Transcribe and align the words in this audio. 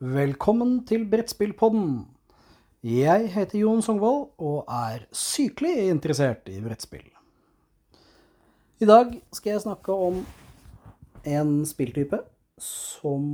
Velkommen 0.00 0.78
til 0.88 1.02
Brettspillpodden. 1.12 2.06
Jeg 2.80 3.26
heter 3.34 3.58
Jon 3.60 3.82
Songvold 3.84 4.30
og 4.40 4.70
er 4.72 5.02
sykelig 5.12 5.74
interessert 5.92 6.46
i 6.48 6.54
brettspill. 6.64 7.02
I 8.80 8.86
dag 8.88 9.10
skal 9.36 9.50
jeg 9.52 9.60
snakke 9.66 9.92
om 9.92 10.22
en 11.28 11.50
spilltype 11.68 12.16
som 12.64 13.26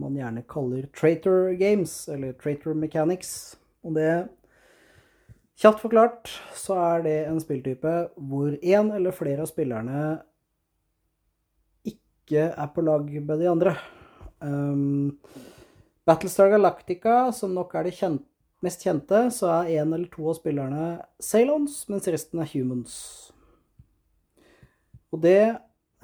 man 0.00 0.16
gjerne 0.16 0.44
kaller 0.48 0.86
Traitor 0.96 1.50
Games, 1.60 1.92
eller 2.08 2.32
Traitor 2.40 2.72
Mechanics. 2.72 3.58
Og 3.84 3.98
det 3.98 4.08
Kjapt 5.60 5.82
forklart 5.84 6.32
så 6.56 6.78
er 6.94 7.04
det 7.04 7.18
en 7.26 7.42
spilltype 7.44 7.92
hvor 8.16 8.56
én 8.62 8.88
eller 8.96 9.12
flere 9.12 9.44
av 9.44 9.50
spillerne 9.52 10.00
ikke 11.84 12.48
er 12.48 12.72
på 12.72 12.86
lag 12.88 13.04
med 13.04 13.44
de 13.44 13.52
andre. 13.52 13.76
Um, 14.40 15.12
Battlestar 16.06 16.52
Galactica, 16.52 17.32
som 17.34 17.54
nok 17.56 17.72
er 17.74 17.88
det 17.88 17.96
kjent, 17.98 18.22
mest 18.62 18.84
kjente, 18.86 19.24
så 19.34 19.50
er 19.58 19.80
én 19.80 19.90
eller 19.90 20.06
to 20.12 20.28
av 20.30 20.36
spillerne 20.38 20.84
Ceylons, 21.22 21.80
mens 21.90 22.06
resten 22.12 22.42
er 22.42 22.50
Humans. 22.52 22.94
Og 25.14 25.22
det 25.22 25.40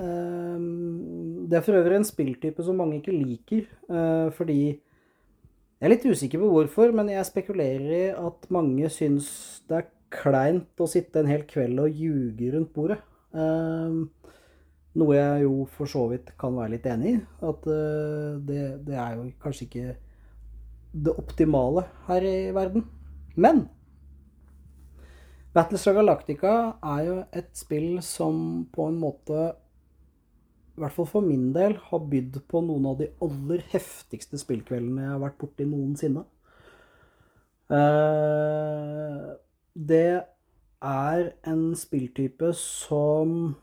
um, 0.03 1.47
Det 1.51 1.59
er 1.59 1.65
for 1.65 1.79
øvrig 1.79 2.01
en 2.01 2.07
spilltype 2.09 2.65
som 2.65 2.79
mange 2.79 2.99
ikke 2.99 3.15
liker, 3.15 3.69
uh, 3.91 4.31
fordi 4.35 4.63
Jeg 4.73 5.89
er 5.89 5.91
litt 5.91 6.07
usikker 6.07 6.39
på 6.39 6.51
hvorfor, 6.51 6.93
men 6.95 7.09
jeg 7.11 7.27
spekulerer 7.27 7.89
i 7.91 8.05
at 8.15 8.45
mange 8.55 8.87
syns 8.91 9.63
det 9.67 9.81
er 9.81 9.89
kleint 10.15 10.79
å 10.79 10.87
sitte 10.87 11.19
en 11.19 11.31
hel 11.31 11.43
kveld 11.49 11.81
og 11.83 11.91
ljuge 11.99 12.53
rundt 12.55 12.71
bordet. 12.71 13.01
Noe 15.01 15.17
jeg 15.17 15.45
jo 15.47 15.67
for 15.73 15.89
så 15.89 16.05
vidt 16.11 16.35
kan 16.41 16.57
være 16.57 16.75
litt 16.75 16.89
enig 16.91 17.15
i. 17.15 17.21
At 17.49 17.69
uh, 17.69 18.41
det, 18.45 18.65
det, 18.89 18.97
er 18.97 19.17
jo 19.17 19.29
kanskje 19.41 19.69
ikke 19.69 19.95
det 20.93 21.15
optimale 21.17 21.87
her 22.09 22.27
i 22.29 22.37
verden. 22.53 22.85
Men 23.41 23.65
Battlestar 25.57 25.97
Galactica 25.97 26.53
er 26.81 27.01
jo 27.07 27.17
et 27.33 27.51
spill 27.57 27.99
som 28.05 28.37
på 28.73 28.87
en 28.89 28.99
måte, 29.01 29.51
i 30.77 30.81
hvert 30.81 30.97
fall 30.97 31.09
for 31.09 31.25
min 31.25 31.51
del, 31.57 31.79
har 31.89 32.07
bydd 32.13 32.39
på 32.49 32.63
noen 32.65 32.89
av 32.93 33.01
de 33.01 33.09
aller 33.25 33.65
heftigste 33.73 34.41
spillkveldene 34.41 35.05
jeg 35.05 35.13
har 35.15 35.25
vært 35.25 35.41
borti 35.41 35.69
noensinne. 35.69 36.25
Uh, 37.73 39.33
det 39.73 40.21
er 40.83 41.29
en 41.49 41.63
spilltype 41.79 42.53
som 42.59 43.55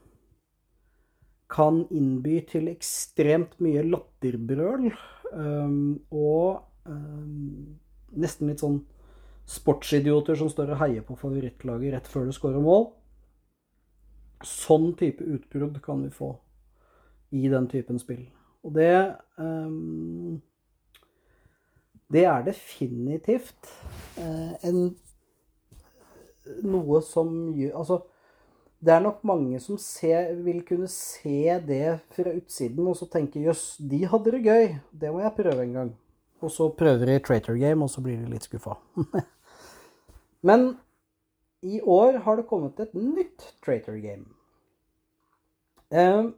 kan 1.50 1.82
innby 1.90 2.40
til 2.50 2.70
ekstremt 2.72 3.58
mye 3.64 3.84
latterbrøl. 3.88 4.90
Um, 5.34 6.00
og 6.14 6.62
um, 6.90 7.78
nesten 8.18 8.50
litt 8.50 8.62
sånn 8.64 8.80
sportsidioter 9.50 10.38
som 10.38 10.50
står 10.52 10.76
og 10.76 10.82
heier 10.84 11.06
på 11.06 11.18
favorittlaget 11.18 11.96
rett 11.96 12.10
før 12.10 12.30
du 12.30 12.36
scorer 12.36 12.62
mål. 12.62 12.92
Sånn 14.46 14.94
type 15.00 15.26
utbrudd 15.26 15.82
kan 15.84 16.06
vi 16.06 16.14
få 16.14 16.36
i 17.36 17.50
den 17.50 17.68
typen 17.70 18.00
spill. 18.02 18.24
Og 18.66 18.76
det 18.76 18.94
um, 19.38 20.40
Det 22.10 22.24
er 22.26 22.42
definitivt 22.44 23.70
uh, 24.18 24.54
en 24.66 24.96
noe 26.66 27.02
som 27.06 27.52
gjør 27.54 27.76
Altså 27.78 28.00
det 28.80 28.94
er 28.94 29.02
nok 29.04 29.24
mange 29.28 29.60
som 29.60 29.78
ser, 29.82 30.34
vil 30.46 30.62
kunne 30.68 30.88
se 30.92 31.58
det 31.68 32.00
fra 32.16 32.32
utsiden 32.32 32.88
og 32.88 32.96
så 32.96 33.10
tenke 33.12 33.42
jøss, 33.44 33.74
de 33.80 34.06
hadde 34.08 34.32
det 34.36 34.44
gøy. 34.46 34.76
Det 34.92 35.12
må 35.12 35.20
jeg 35.24 35.36
prøve 35.36 35.66
en 35.66 35.74
gang. 35.76 35.90
Og 36.40 36.52
så 36.52 36.70
prøver 36.72 37.12
de 37.12 37.18
Traitor 37.20 37.58
Game, 37.60 37.84
og 37.84 37.92
så 37.92 38.02
blir 38.02 38.16
de 38.22 38.30
litt 38.32 38.48
skuffa. 38.48 38.78
Men 40.48 40.78
i 41.62 41.82
år 41.82 42.22
har 42.24 42.40
det 42.40 42.48
kommet 42.48 42.80
et 42.80 42.96
nytt 42.96 43.50
Traitor 43.66 44.00
Game. 44.00 44.30
Eh, 45.92 46.32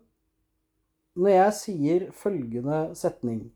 når 1.14 1.34
jeg 1.36 1.54
sier 1.58 2.04
følgende 2.16 2.96
setning 2.96 3.50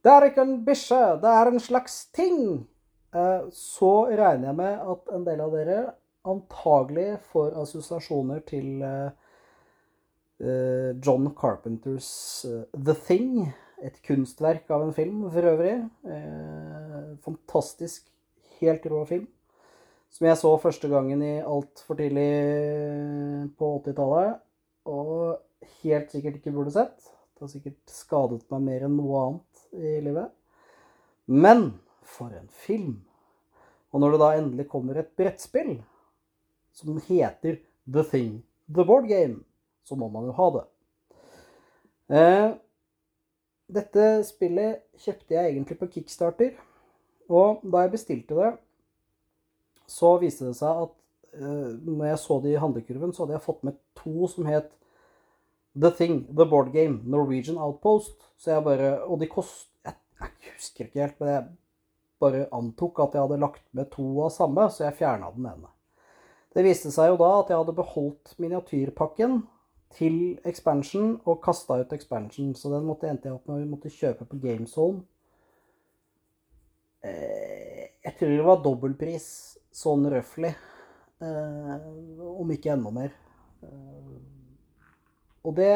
Det 0.00 0.08
er 0.08 0.24
ikke 0.30 0.46
en 0.46 0.54
bikkje, 0.64 1.00
det 1.20 1.28
er 1.28 1.50
en 1.50 1.60
slags 1.60 2.06
ting. 2.16 2.66
Eh, 3.14 3.42
så 3.52 3.92
regner 4.08 4.48
jeg 4.48 4.56
med 4.56 4.92
at 4.94 5.14
en 5.14 5.26
del 5.26 5.42
av 5.44 5.54
dere 5.54 5.80
antagelig 6.28 7.18
får 7.30 7.56
assosiasjoner 7.62 8.42
til 8.48 8.82
uh, 8.84 9.10
John 11.00 11.30
Carpenters 11.36 12.10
uh, 12.48 12.64
The 12.74 12.96
Thing. 13.06 13.50
Et 13.80 13.96
kunstverk 14.04 14.68
av 14.74 14.84
en 14.84 14.92
film, 14.92 15.22
for 15.32 15.46
øvrig. 15.54 15.78
Fantastisk, 17.24 18.10
helt 18.58 18.84
rå 18.92 19.06
film. 19.08 19.24
Som 20.12 20.26
jeg 20.28 20.36
så 20.36 20.50
første 20.60 20.90
gangen 20.92 21.22
i 21.24 21.38
altfor 21.40 21.96
tidlig 21.96 22.26
på 23.56 23.70
80-tallet. 23.78 24.42
Og 24.92 25.40
helt 25.80 26.12
sikkert 26.12 26.36
ikke 26.36 26.52
burde 26.52 26.74
sett. 26.74 27.08
Det 27.32 27.46
har 27.46 27.52
sikkert 27.54 27.80
skadet 27.88 28.42
meg 28.52 28.66
mer 28.66 28.84
enn 28.84 28.98
noe 28.98 29.20
annet 29.24 29.64
i 29.80 29.94
livet. 30.04 30.28
Men 31.24 31.70
for 32.04 32.34
en 32.36 32.50
film! 32.52 32.98
Og 33.90 34.02
når 34.02 34.12
det 34.12 34.20
da 34.20 34.28
endelig 34.36 34.68
kommer 34.70 35.00
et 35.00 35.14
brettspill 35.16 35.78
som 36.80 37.00
heter 37.06 37.60
The 37.90 38.04
Thing, 38.06 38.40
The 38.74 38.84
Board 38.86 39.08
Game, 39.10 39.42
så 39.84 39.96
må 39.98 40.08
man 40.12 40.28
jo 40.28 40.34
ha 40.36 40.48
det. 40.56 40.64
Eh, 42.10 42.48
dette 43.70 44.06
spillet 44.26 44.82
kjøpte 44.98 45.36
jeg 45.36 45.52
egentlig 45.52 45.78
på 45.78 45.88
Kickstarter. 45.94 46.56
Og 47.30 47.62
da 47.62 47.84
jeg 47.84 47.94
bestilte 47.94 48.34
det, 48.34 48.50
så 49.90 50.16
viste 50.22 50.48
det 50.48 50.56
seg 50.58 50.84
at 50.86 50.94
eh, 51.38 51.70
når 51.86 52.10
jeg 52.10 52.20
så 52.24 52.38
det 52.42 52.54
i 52.54 52.60
handlekurven, 52.62 53.14
så 53.14 53.24
hadde 53.24 53.36
jeg 53.36 53.46
fått 53.46 53.64
med 53.66 53.78
to 53.98 54.26
som 54.30 54.48
het 54.50 54.72
The 55.78 55.92
Thing, 55.94 56.24
The 56.34 56.46
Board 56.50 56.72
Game, 56.74 57.00
Norwegian 57.06 57.58
Outpost. 57.58 58.26
Så 58.36 58.56
jeg 58.56 58.66
bare 58.66 58.92
Og 59.06 59.20
de 59.20 59.30
kost... 59.30 59.68
Jeg, 59.86 59.94
jeg 60.20 60.54
husker 60.56 60.88
ikke 60.88 61.04
helt, 61.04 61.20
men 61.20 61.30
jeg 61.30 61.44
bare 62.20 62.48
antok 62.52 62.98
at 63.00 63.14
jeg 63.14 63.24
hadde 63.24 63.40
lagt 63.40 63.62
med 63.72 63.88
to 63.94 64.06
av 64.26 64.34
samme, 64.34 64.66
så 64.70 64.88
jeg 64.88 64.98
fjerna 64.98 65.30
den 65.36 65.46
ene. 65.48 65.70
Det 66.50 66.64
viste 66.66 66.90
seg 66.90 67.12
jo 67.12 67.18
da 67.20 67.30
at 67.40 67.50
jeg 67.52 67.60
hadde 67.60 67.76
beholdt 67.78 68.32
miniatyrpakken 68.42 69.42
til 69.94 70.16
expansion 70.46 71.16
og 71.26 71.40
kasta 71.44 71.80
ut 71.82 71.92
expansion, 71.94 72.54
så 72.54 72.72
den 72.74 72.86
måtte 72.86 73.10
endte 73.10 73.28
jeg 73.28 73.36
opp 73.36 73.46
med 73.50 73.64
å 73.64 73.70
måtte 73.70 73.92
kjøpe 73.92 74.26
på 74.26 74.38
GameZone. 74.42 75.02
Eh, 77.06 77.86
jeg 78.04 78.16
tror 78.18 78.34
det 78.34 78.46
var 78.46 78.62
dobbeltpris, 78.64 79.26
sånn 79.74 80.06
røftlig. 80.12 80.52
Eh, 81.20 81.88
om 82.40 82.50
ikke 82.54 82.74
enda 82.74 82.92
mer. 82.94 83.14
Eh, 83.64 84.14
og 85.46 85.56
det 85.56 85.74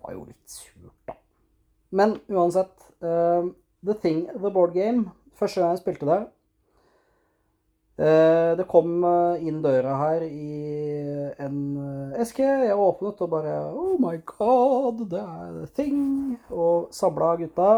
var 0.00 0.14
jo 0.14 0.26
litt 0.28 0.54
surt, 0.54 0.94
da. 1.08 1.18
Men 1.90 2.18
uansett. 2.30 2.76
The 3.00 3.94
Thing, 3.96 4.26
The 4.28 4.50
Board 4.52 4.74
Game. 4.76 5.08
Første 5.40 5.62
gang 5.62 5.72
jeg 5.72 5.80
spilte 5.80 6.06
det, 6.08 6.18
det 8.56 8.64
kom 8.70 9.02
eh, 9.04 9.42
inn 9.44 9.58
døra 9.60 9.92
her 10.00 10.22
i 10.24 10.54
en 11.36 11.56
eh, 11.76 12.20
eske. 12.22 12.46
Jeg 12.46 12.78
åpnet 12.80 13.20
og 13.20 13.28
bare 13.34 13.56
Oh 13.76 13.98
my 14.00 14.14
god, 14.24 15.02
det 15.10 15.20
er 15.20 15.50
the 15.58 15.68
thing. 15.76 16.38
Og 16.48 16.88
samla 16.96 17.34
gutta 17.42 17.68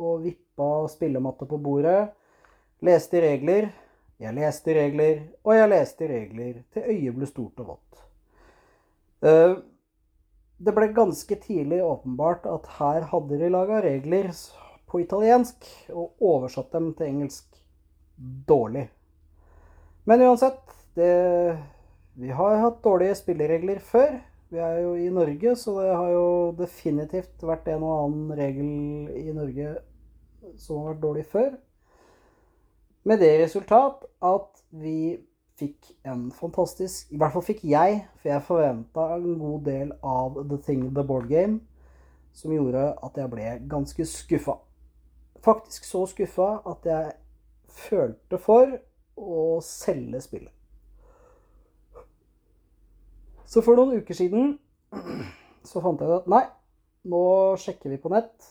og 0.00 0.24
vippa 0.24 0.70
spillematte 0.90 1.46
på 1.46 1.60
bordet. 1.62 2.08
Leste 2.82 3.22
regler. 3.22 3.70
Jeg 4.20 4.36
leste 4.36 4.74
regler, 4.76 5.22
og 5.46 5.54
jeg 5.56 5.70
leste 5.70 6.08
regler 6.10 6.58
til 6.74 6.90
øyet 6.92 7.14
ble 7.16 7.28
stort 7.30 7.62
og 7.62 7.70
vått. 7.70 8.02
Det 10.60 10.74
ble 10.76 10.90
ganske 10.92 11.38
tidlig 11.40 11.78
åpenbart 11.80 12.44
at 12.50 12.68
her 12.76 13.06
hadde 13.14 13.38
de 13.40 13.48
laga 13.48 13.80
regler 13.80 14.28
på 14.92 15.00
italiensk 15.00 15.64
og 15.94 16.20
oversatt 16.20 16.68
dem 16.76 16.92
til 16.98 17.14
engelsk 17.14 17.62
dårlig. 18.48 18.90
Men 20.04 20.22
uansett, 20.24 20.62
det, 20.94 21.58
vi 22.16 22.30
har 22.34 22.60
hatt 22.62 22.82
dårlige 22.84 23.18
spilleregler 23.18 23.80
før. 23.84 24.18
Vi 24.50 24.58
er 24.58 24.80
jo 24.82 24.94
i 24.98 25.10
Norge, 25.14 25.54
så 25.56 25.76
det 25.78 25.90
har 25.94 26.10
jo 26.10 26.28
definitivt 26.58 27.44
vært 27.46 27.68
en 27.70 27.84
og 27.86 27.96
annen 28.04 28.32
regel 28.38 28.70
i 29.20 29.34
Norge 29.36 29.76
som 30.58 30.80
har 30.80 30.94
vært 30.94 31.04
dårlig 31.04 31.26
før. 31.30 31.52
Med 33.06 33.22
det 33.22 33.30
resultat 33.44 34.02
at 34.26 34.64
vi 34.70 35.20
fikk 35.60 35.92
en 36.08 36.28
fantastisk 36.32 37.12
I 37.12 37.18
hvert 37.20 37.34
fall 37.34 37.44
fikk 37.44 37.62
jeg, 37.68 38.02
for 38.20 38.32
jeg 38.32 38.46
forventa 38.48 39.06
en 39.16 39.38
god 39.40 39.64
del 39.68 39.92
av 40.02 40.40
The 40.40 40.58
Thing 40.64 40.88
The 40.96 41.04
Board 41.06 41.28
Game, 41.30 41.60
som 42.32 42.52
gjorde 42.54 42.90
at 43.04 43.18
jeg 43.20 43.32
ble 43.32 43.48
ganske 43.70 44.06
skuffa. 44.08 44.56
Faktisk 45.44 45.86
så 45.88 46.06
skuffa 46.08 46.50
at 46.68 46.86
jeg 46.88 47.12
følte 47.70 48.38
for 48.40 48.80
å 49.20 49.60
selge 49.64 50.22
spillet. 50.24 50.54
Så 53.50 53.64
for 53.66 53.78
noen 53.78 53.98
uker 53.98 54.14
siden 54.14 54.54
så 55.66 55.82
fant 55.82 56.00
jeg 56.00 56.10
ut 56.10 56.20
at 56.20 56.30
nei, 56.30 56.44
nå 57.10 57.22
sjekker 57.60 57.90
vi 57.92 57.98
på 58.00 58.12
nett. 58.12 58.50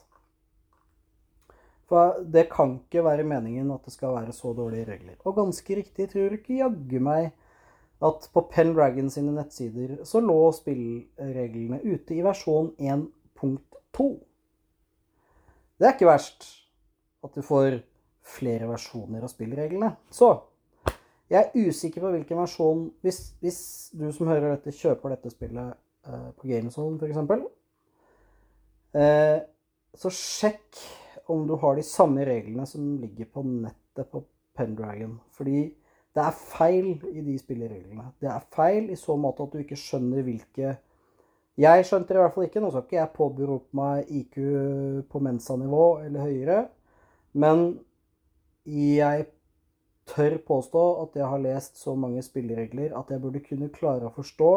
For 1.90 2.20
det 2.22 2.50
kan 2.52 2.76
ikke 2.78 3.06
være 3.06 3.26
meningen 3.26 3.72
at 3.74 3.86
det 3.88 3.96
skal 3.96 4.14
være 4.18 4.34
så 4.36 4.52
dårlige 4.54 4.92
regler. 4.92 5.16
Og 5.26 5.38
ganske 5.40 5.78
riktig 5.80 6.12
tror 6.12 6.36
ikke 6.36 6.60
jaggu 6.60 7.00
meg 7.02 7.32
at 8.06 8.28
på 8.32 8.44
Pendragon 8.52 9.10
sine 9.12 9.34
nettsider 9.36 9.98
så 10.08 10.22
lå 10.24 10.38
spillreglene 10.56 11.82
ute 11.84 12.16
i 12.16 12.22
versjon 12.24 12.72
1.2. 12.78 14.10
Det 15.80 15.88
er 15.88 15.96
ikke 15.96 16.12
verst 16.12 16.46
at 17.26 17.36
du 17.36 17.42
får 17.44 17.82
flere 18.30 18.70
versjoner 18.70 19.26
av 19.26 19.32
spillreglene. 19.32 19.94
Så 20.12 20.32
jeg 21.30 21.40
er 21.46 21.68
usikker 21.70 22.02
på 22.02 22.12
hvilken 22.16 22.40
versjon 22.42 22.88
Hvis, 23.06 23.20
hvis 23.44 23.60
du 23.94 24.08
som 24.16 24.30
hører 24.32 24.56
dette, 24.56 24.74
kjøper 24.74 25.14
dette 25.14 25.32
spillet 25.34 25.78
uh, 26.10 26.32
på 26.38 26.50
GameZone 26.50 26.98
f.eks., 26.98 27.46
uh, 28.98 29.40
så 30.00 30.12
sjekk 30.14 30.82
om 31.30 31.46
du 31.50 31.56
har 31.62 31.78
de 31.78 31.86
samme 31.86 32.26
reglene 32.26 32.66
som 32.70 32.96
ligger 33.02 33.30
på 33.30 33.44
nettet 33.46 34.10
på 34.10 34.24
Pendragon. 34.58 35.20
Fordi 35.34 35.68
det 36.16 36.24
er 36.26 36.38
feil 36.38 36.92
i 37.14 37.24
de 37.26 37.36
spillereglene. 37.40 38.10
Det 38.22 38.30
er 38.32 38.46
feil 38.54 38.90
i 38.90 38.98
så 38.98 39.16
måte 39.20 39.46
at 39.46 39.54
du 39.54 39.62
ikke 39.62 39.78
skjønner 39.80 40.26
hvilke 40.26 40.78
Jeg 41.60 41.86
skjønte 41.86 42.14
det 42.14 42.20
i 42.20 42.24
hvert 42.24 42.34
fall 42.34 42.48
ikke. 42.48 42.62
Nå 42.64 42.72
skal 42.72 42.86
ikke 42.86 42.98
jeg 42.98 43.14
påberope 43.18 43.78
meg 43.78 44.12
IQ 44.22 44.38
på 45.12 45.22
Mensa-nivå 45.26 45.86
eller 46.06 46.24
høyere. 46.24 46.60
Men 47.34 47.66
jeg 48.66 49.26
tør 50.10 50.38
påstå 50.46 50.84
at 51.04 51.18
jeg 51.20 51.30
har 51.32 51.44
lest 51.44 51.80
så 51.82 51.96
mange 51.96 52.24
spilleregler 52.26 52.96
at 52.98 53.12
jeg 53.14 53.22
burde 53.24 53.44
kunne 53.46 53.72
klare 53.74 54.10
å 54.10 54.16
forstå 54.16 54.52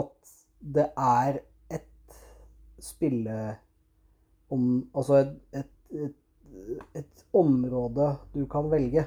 at 0.00 0.34
det 0.60 0.90
er 0.96 1.40
et 1.78 2.20
spille... 2.82 3.56
Om, 4.46 4.66
altså 4.94 5.16
et, 5.24 5.30
et 5.90 6.12
et, 6.56 6.82
et 6.94 7.24
område 7.36 8.10
du 8.34 8.44
kan 8.50 8.70
velge. 8.70 9.06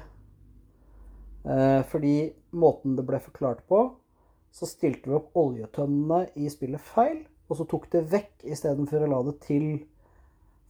Eh, 1.44 1.80
fordi 1.88 2.14
måten 2.52 2.96
det 2.98 3.06
ble 3.08 3.20
forklart 3.22 3.62
på, 3.70 3.82
så 4.50 4.68
stilte 4.68 5.10
vi 5.10 5.16
opp 5.16 5.36
oljetønnene 5.38 6.24
i 6.40 6.50
spillet 6.52 6.82
feil, 6.92 7.22
og 7.50 7.58
så 7.58 7.66
tok 7.70 7.88
det 7.92 8.08
vekk 8.10 8.46
istedenfor 8.50 9.06
å 9.06 9.10
la 9.10 9.22
det 9.30 9.36
til 9.46 9.66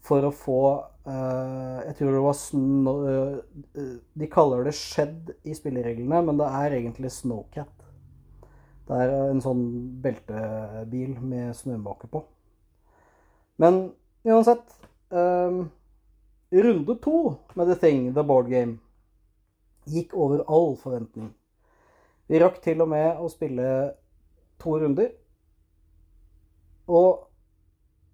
for 0.04 0.24
å 0.24 0.32
få 0.32 0.60
uh, 1.06 1.80
Jeg 1.84 1.96
tror 1.98 2.14
det 2.14 2.22
var 2.24 2.36
sno, 2.38 2.94
uh, 3.04 3.90
De 4.16 4.28
kaller 4.32 4.64
det 4.68 4.76
shed 4.78 5.32
i 5.44 5.56
spillereglene, 5.56 6.22
men 6.26 6.40
det 6.40 6.48
er 6.60 6.76
egentlig 6.78 7.12
Snowcat. 7.14 7.74
Det 8.88 8.98
er 8.98 9.12
en 9.28 9.42
sånn 9.44 9.64
beltebil 10.02 11.12
med 11.22 11.52
snømåke 11.54 12.08
på. 12.10 12.24
Men 13.60 13.84
uansett 14.26 14.72
um, 15.14 15.68
Runde 16.50 16.96
to 17.04 17.36
med 17.54 17.70
The 17.70 17.76
Thing, 17.78 18.08
The 18.16 18.24
Board 18.26 18.48
Game, 18.50 18.80
gikk 19.86 20.16
over 20.18 20.42
all 20.50 20.74
forventning. 20.80 21.28
Vi 22.26 22.40
rakk 22.42 22.58
til 22.64 22.82
og 22.82 22.90
med 22.90 23.20
å 23.22 23.28
spille 23.30 23.68
to 24.58 24.74
runder. 24.82 25.12
Og 26.90 27.28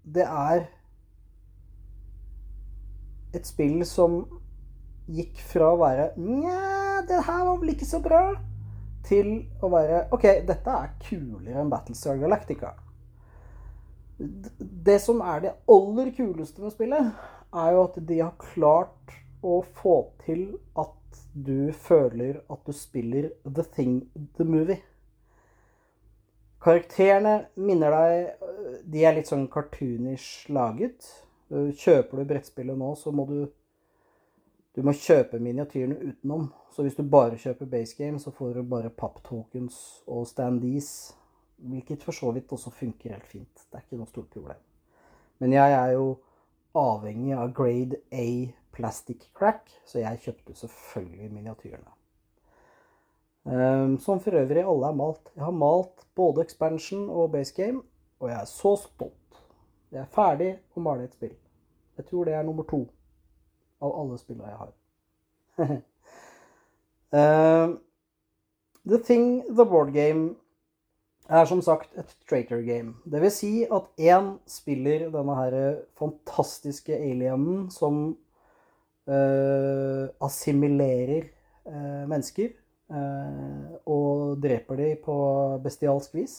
det 0.05 0.27
er 0.29 0.67
et 3.37 3.49
spill 3.49 3.81
som 3.89 4.25
gikk 5.07 5.39
fra 5.53 5.71
å 5.73 5.81
være 5.81 6.11
Nja, 6.19 7.03
det 7.07 7.23
her 7.29 7.45
var 7.47 7.61
vel 7.61 7.75
ikke 7.75 7.89
så 7.89 8.01
bra, 8.03 8.23
til 9.07 9.31
å 9.63 9.71
være 9.71 10.07
OK, 10.15 10.27
dette 10.49 10.73
er 10.81 10.97
kulere 11.05 11.61
enn 11.63 11.71
Battlestar 11.71 12.19
Galactica. 12.19 12.73
Det 14.19 14.97
som 15.03 15.21
er 15.23 15.45
det 15.45 15.55
aller 15.71 16.11
kuleste 16.17 16.65
med 16.65 16.75
spillet, 16.75 17.13
er 17.57 17.73
jo 17.77 17.85
at 17.85 18.01
de 18.09 18.21
har 18.23 18.35
klart 18.41 19.15
å 19.47 19.61
få 19.77 19.99
til 20.25 20.49
at 20.81 20.93
du 21.37 21.73
føler 21.73 22.41
at 22.51 22.67
du 22.67 22.73
spiller 22.75 23.31
The 23.45 23.65
Thing, 23.77 24.01
The 24.39 24.45
Movie. 24.49 24.81
Karakterene 26.67 27.47
minner 27.61 27.93
deg 27.95 28.87
De 28.91 29.05
er 29.05 29.15
litt 29.15 29.29
sånn 29.31 29.47
cartoonish 29.53 30.49
laget. 30.51 31.07
Kjøper 31.51 32.19
du 32.19 32.27
brettspillet 32.27 32.79
nå, 32.79 32.95
så 32.99 33.13
må 33.15 33.27
du 33.29 33.39
Du 34.77 34.83
må 34.85 34.93
kjøpe 34.93 35.39
miniatyrene 35.41 35.97
utenom. 35.97 36.51
Så 36.69 36.85
hvis 36.85 36.99
du 36.99 37.03
bare 37.09 37.39
kjøper 37.41 37.69
base 37.71 37.97
game, 37.97 38.19
så 38.21 38.29
får 38.31 38.59
du 38.59 38.63
bare 38.69 38.91
papptokens 38.93 40.03
og 40.07 40.27
standees. 40.29 41.15
Hvilket 41.57 42.05
for 42.05 42.13
så 42.13 42.29
vidt 42.37 42.53
også 42.53 42.71
funker 42.71 43.15
helt 43.15 43.31
fint. 43.31 43.63
Det 43.71 43.79
er 43.79 43.87
ikke 43.87 43.97
noe 43.97 44.11
stort 44.11 44.29
problem. 44.35 44.61
Men 45.41 45.57
jeg 45.57 45.73
er 45.73 45.95
jo 45.97 46.19
avhengig 46.77 47.33
av 47.33 47.55
grade 47.57 48.03
A 48.13 48.53
plastic 48.77 49.31
crack, 49.33 49.71
så 49.89 50.03
jeg 50.03 50.21
kjøpte 50.27 50.55
selvfølgelig 50.61 51.33
miniatyrene. 51.33 51.93
Um, 53.47 53.99
som 54.03 54.21
for 54.21 54.35
øvrig 54.37 54.65
alle 54.67 54.91
er 54.91 54.99
malt. 54.99 55.31
Jeg 55.37 55.45
har 55.45 55.55
malt 55.55 56.07
både 56.19 56.43
expansion 56.43 57.09
og 57.09 57.33
base 57.33 57.55
game, 57.55 57.83
og 58.21 58.29
jeg 58.29 58.41
er 58.41 58.51
så 58.51 58.77
stolt. 58.77 59.26
Jeg 59.93 60.03
er 60.03 60.15
ferdig 60.15 60.51
å 60.75 60.83
male 60.83 61.07
et 61.07 61.15
spill. 61.15 61.35
Jeg 61.97 62.09
tror 62.09 62.27
det 62.29 62.35
er 62.37 62.45
nummer 62.47 62.67
to 62.69 62.83
av 63.83 63.93
alle 64.01 64.19
spillene 64.21 64.51
jeg 64.51 64.59
har. 64.63 64.73
uh, 67.17 67.77
the 68.91 68.99
Thing, 69.05 69.43
The 69.49 69.65
Board 69.65 69.93
Game 69.95 70.35
er 71.29 71.47
som 71.49 71.63
sagt 71.63 71.97
et 71.99 72.13
traitor 72.29 72.63
game. 72.63 72.95
Det 73.05 73.21
vil 73.23 73.33
si 73.35 73.53
at 73.65 73.89
én 73.99 74.37
spiller 74.51 75.09
denne 75.11 75.39
her 75.39 75.57
fantastiske 75.99 76.95
alienen 76.95 77.67
som 77.75 78.17
uh, 79.11 80.07
assimilerer 80.23 81.27
uh, 81.67 82.05
mennesker 82.09 82.53
uh, 82.91 83.75
og 83.87 84.39
dreper 84.43 84.83
dem 84.83 85.01
på 85.05 85.17
bestialsk 85.65 86.15
vis. 86.15 86.37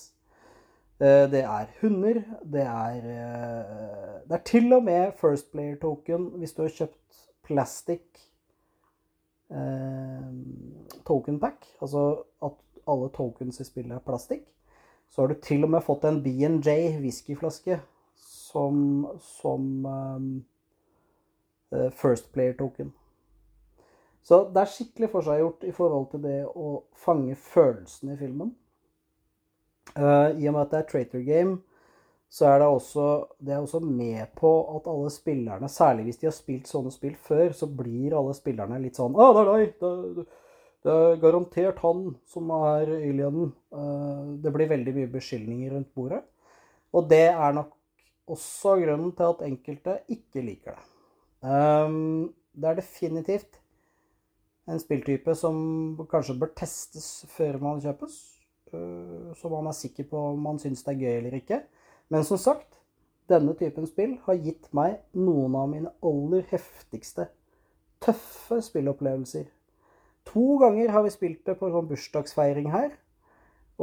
Det 0.99 1.43
er 1.43 1.67
hunder. 1.81 2.21
Det 2.43 2.61
er, 2.61 3.01
det 4.25 4.33
er 4.33 4.43
til 4.45 4.73
og 4.73 4.83
med 4.83 5.11
First 5.19 5.51
Player 5.51 5.75
Token 5.81 6.31
hvis 6.41 6.53
du 6.57 6.63
har 6.63 6.73
kjøpt 6.73 7.19
plastic 7.45 8.01
token 11.05 11.39
pack. 11.39 11.65
Altså 11.81 12.23
at 12.43 12.57
alle 12.87 13.09
tokens 13.09 13.59
i 13.59 13.67
spillet 13.67 13.95
er 13.95 14.05
plastikk. 14.05 14.45
Så 15.09 15.21
har 15.21 15.27
du 15.27 15.41
til 15.41 15.63
og 15.63 15.69
med 15.71 15.85
fått 15.85 16.05
en 16.07 16.21
B&J 16.23 16.97
whiskyflaske 16.99 17.79
som, 18.17 19.07
som 19.23 19.85
eh, 21.71 21.91
First 21.91 22.31
Player-token. 22.33 22.93
Så 24.23 24.41
det 24.51 24.61
er 24.61 24.71
skikkelig 24.71 25.09
forseggjort 25.11 25.63
i 25.63 25.71
forhold 25.71 26.09
til 26.11 26.23
det 26.25 26.39
å 26.47 26.83
fange 26.99 27.35
følelsene 27.39 28.17
i 28.17 28.19
filmen. 28.19 28.51
Uh, 29.95 30.33
I 30.35 30.49
og 30.49 30.55
med 30.55 30.61
at 30.65 30.73
det 30.73 30.79
er 30.81 30.89
traitor 30.91 31.23
Game, 31.25 31.59
så 32.29 32.49
er 32.49 32.59
det 32.59 32.67
også, 32.67 33.05
det 33.39 33.53
er 33.55 33.61
også 33.63 33.79
med 33.79 34.33
på 34.35 34.51
at 34.75 34.89
alle 34.91 35.11
spillerne, 35.13 35.69
særlig 35.71 36.09
hvis 36.09 36.19
de 36.21 36.27
har 36.27 36.35
spilt 36.35 36.67
sånne 36.67 36.91
spill 36.91 37.15
før, 37.15 37.53
så 37.55 37.69
blir 37.71 38.17
alle 38.17 38.35
spillerne 38.35 38.81
litt 38.83 38.99
sånn 38.99 39.15
Å, 39.15 39.29
det 39.37 39.43
er 39.43 39.51
deg! 39.53 39.77
Det, 39.79 40.27
det 40.87 40.93
er 40.93 41.21
garantert 41.21 41.79
han 41.83 42.03
som 42.29 42.51
er 42.53 42.91
alienen. 42.99 43.53
Uh, 43.73 44.35
det 44.43 44.53
blir 44.55 44.69
veldig 44.71 44.93
mye 44.99 45.13
beskyldninger 45.15 45.73
rundt 45.73 45.89
bordet. 45.97 46.21
Og 46.95 47.07
det 47.09 47.25
er 47.31 47.55
nok 47.55 47.73
også 48.27 48.77
grunnen 48.83 49.13
til 49.15 49.31
at 49.31 49.43
enkelte 49.47 49.97
ikke 50.13 50.43
liker 50.43 50.75
det. 50.75 50.85
Um, 51.47 52.33
det 52.57 52.69
er 52.69 52.79
definitivt 52.79 53.59
en 54.67 54.79
spilltype 54.79 55.35
som 55.35 55.57
kanskje 56.11 56.37
bør 56.39 56.51
testes 56.57 57.25
før 57.31 57.59
man 57.61 57.83
kjøpes. 57.83 58.36
Eh, 58.73 59.33
så 59.37 59.51
man 59.51 59.69
er 59.69 59.77
sikker 59.77 60.09
på 60.09 60.23
om 60.33 60.41
man 60.47 60.59
syns 60.61 60.83
det 60.85 60.95
er 60.95 61.03
gøy 61.03 61.17
eller 61.19 61.37
ikke. 61.39 61.61
Men 62.13 62.23
som 62.27 62.39
sagt, 62.41 62.79
denne 63.29 63.53
typen 63.59 63.87
spill 63.89 64.17
har 64.25 64.39
gitt 64.39 64.71
meg 64.75 65.01
noen 65.17 65.55
av 65.59 65.69
mine 65.71 65.93
aller 66.05 66.47
heftigste, 66.51 67.27
tøffe 68.03 68.61
spillopplevelser 68.63 69.47
To 70.33 70.57
ganger 70.57 70.91
har 70.91 71.03
vi 71.03 71.09
spilt 71.13 71.45
det 71.47 71.55
på 71.59 71.67
en 71.67 71.75
sånn 71.75 71.89
bursdagsfeiring 71.89 72.71
her. 72.73 72.95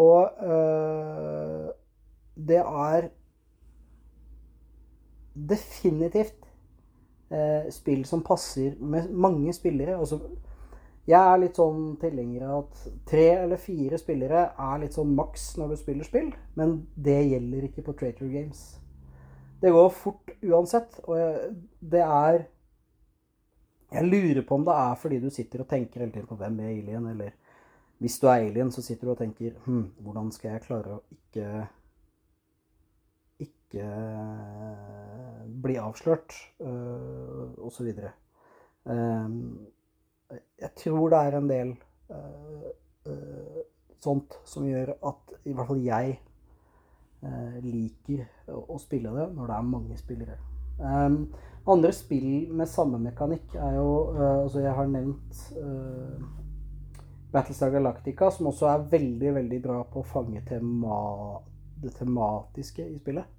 Og 0.00 0.44
øh, 0.44 1.68
det 2.34 2.60
er 2.60 3.08
definitivt 5.34 6.48
øh, 7.30 7.70
spill 7.72 8.04
som 8.08 8.24
passer 8.26 8.74
med 8.80 9.08
mange 9.10 9.54
spillere. 9.56 9.96
Altså, 9.98 10.20
jeg 11.04 11.20
er 11.20 11.40
litt 11.42 11.58
sånn 11.60 11.98
tilhenger 12.00 12.46
av 12.48 12.62
at 12.62 12.86
tre 13.10 13.26
eller 13.42 13.60
fire 13.60 13.98
spillere 14.00 14.46
er 14.52 14.80
litt 14.80 14.96
sånn 14.96 15.12
maks 15.16 15.50
når 15.60 15.74
du 15.74 15.76
spiller 15.80 16.08
spill, 16.08 16.30
men 16.56 16.78
det 16.96 17.18
gjelder 17.28 17.68
ikke 17.68 17.84
på 17.84 17.96
Traitor 18.00 18.30
Games. 18.32 18.64
Det 19.60 19.72
går 19.72 19.92
fort 19.92 20.32
uansett, 20.42 20.98
og 21.04 21.54
det 21.80 22.02
er 22.04 22.44
jeg 23.94 24.08
lurer 24.08 24.42
på 24.42 24.56
om 24.56 24.64
det 24.66 24.74
er 24.74 24.96
fordi 24.98 25.20
du 25.22 25.28
sitter 25.30 25.62
og 25.62 25.68
tenker 25.70 26.02
hele 26.02 26.12
tiden 26.12 26.26
på 26.26 26.38
hvem 26.40 26.56
er 26.64 26.72
alien, 26.72 27.06
eller 27.12 27.36
hvis 28.02 28.18
du 28.18 28.26
er 28.26 28.48
alien, 28.48 28.72
så 28.74 28.82
sitter 28.82 29.06
du 29.06 29.12
og 29.12 29.20
tenker 29.20 29.54
hm, 29.66 29.84
hvordan 30.02 30.32
skal 30.34 30.56
jeg 30.56 30.64
klare 30.66 30.96
å 30.96 31.02
ikke 31.14 31.66
ikke 33.44 33.86
bli 35.64 35.76
avslørt, 35.82 36.34
øh, 36.60 37.54
osv. 37.66 37.88
Um, 38.84 39.66
jeg 40.60 40.70
tror 40.78 41.10
det 41.12 41.20
er 41.20 41.36
en 41.38 41.48
del 41.50 41.72
uh, 42.10 42.68
uh, 43.08 43.62
sånt 44.04 44.38
som 44.48 44.66
gjør 44.68 44.94
at 44.96 45.34
i 45.44 45.54
hvert 45.54 45.68
fall 45.68 45.82
jeg 45.84 46.14
uh, 47.24 47.58
liker 47.64 48.24
å, 48.52 48.78
spille 48.82 49.12
det 49.14 49.28
når 49.34 49.50
det 49.50 49.56
er 49.56 49.72
mange 49.72 49.98
spillere. 50.00 50.38
Um, 50.78 51.18
andre 51.70 51.92
spill 51.94 52.50
med 52.52 52.68
samme 52.68 52.98
mekanikk 53.00 53.54
er 53.54 53.76
jo 53.78 53.90
Altså, 54.18 54.58
jeg 54.60 54.74
har 54.76 54.88
nevnt 54.90 55.38
Battlestar 57.32 57.70
Galactica, 57.72 58.28
som 58.30 58.50
også 58.50 58.68
er 58.68 58.84
veldig, 58.90 59.30
veldig 59.38 59.60
bra 59.62 59.78
på 59.90 60.02
å 60.02 60.06
fange 60.06 60.42
tema, 60.46 60.98
det 61.80 61.94
tematiske 61.96 62.84
i 62.84 62.98
spillet. 62.98 63.30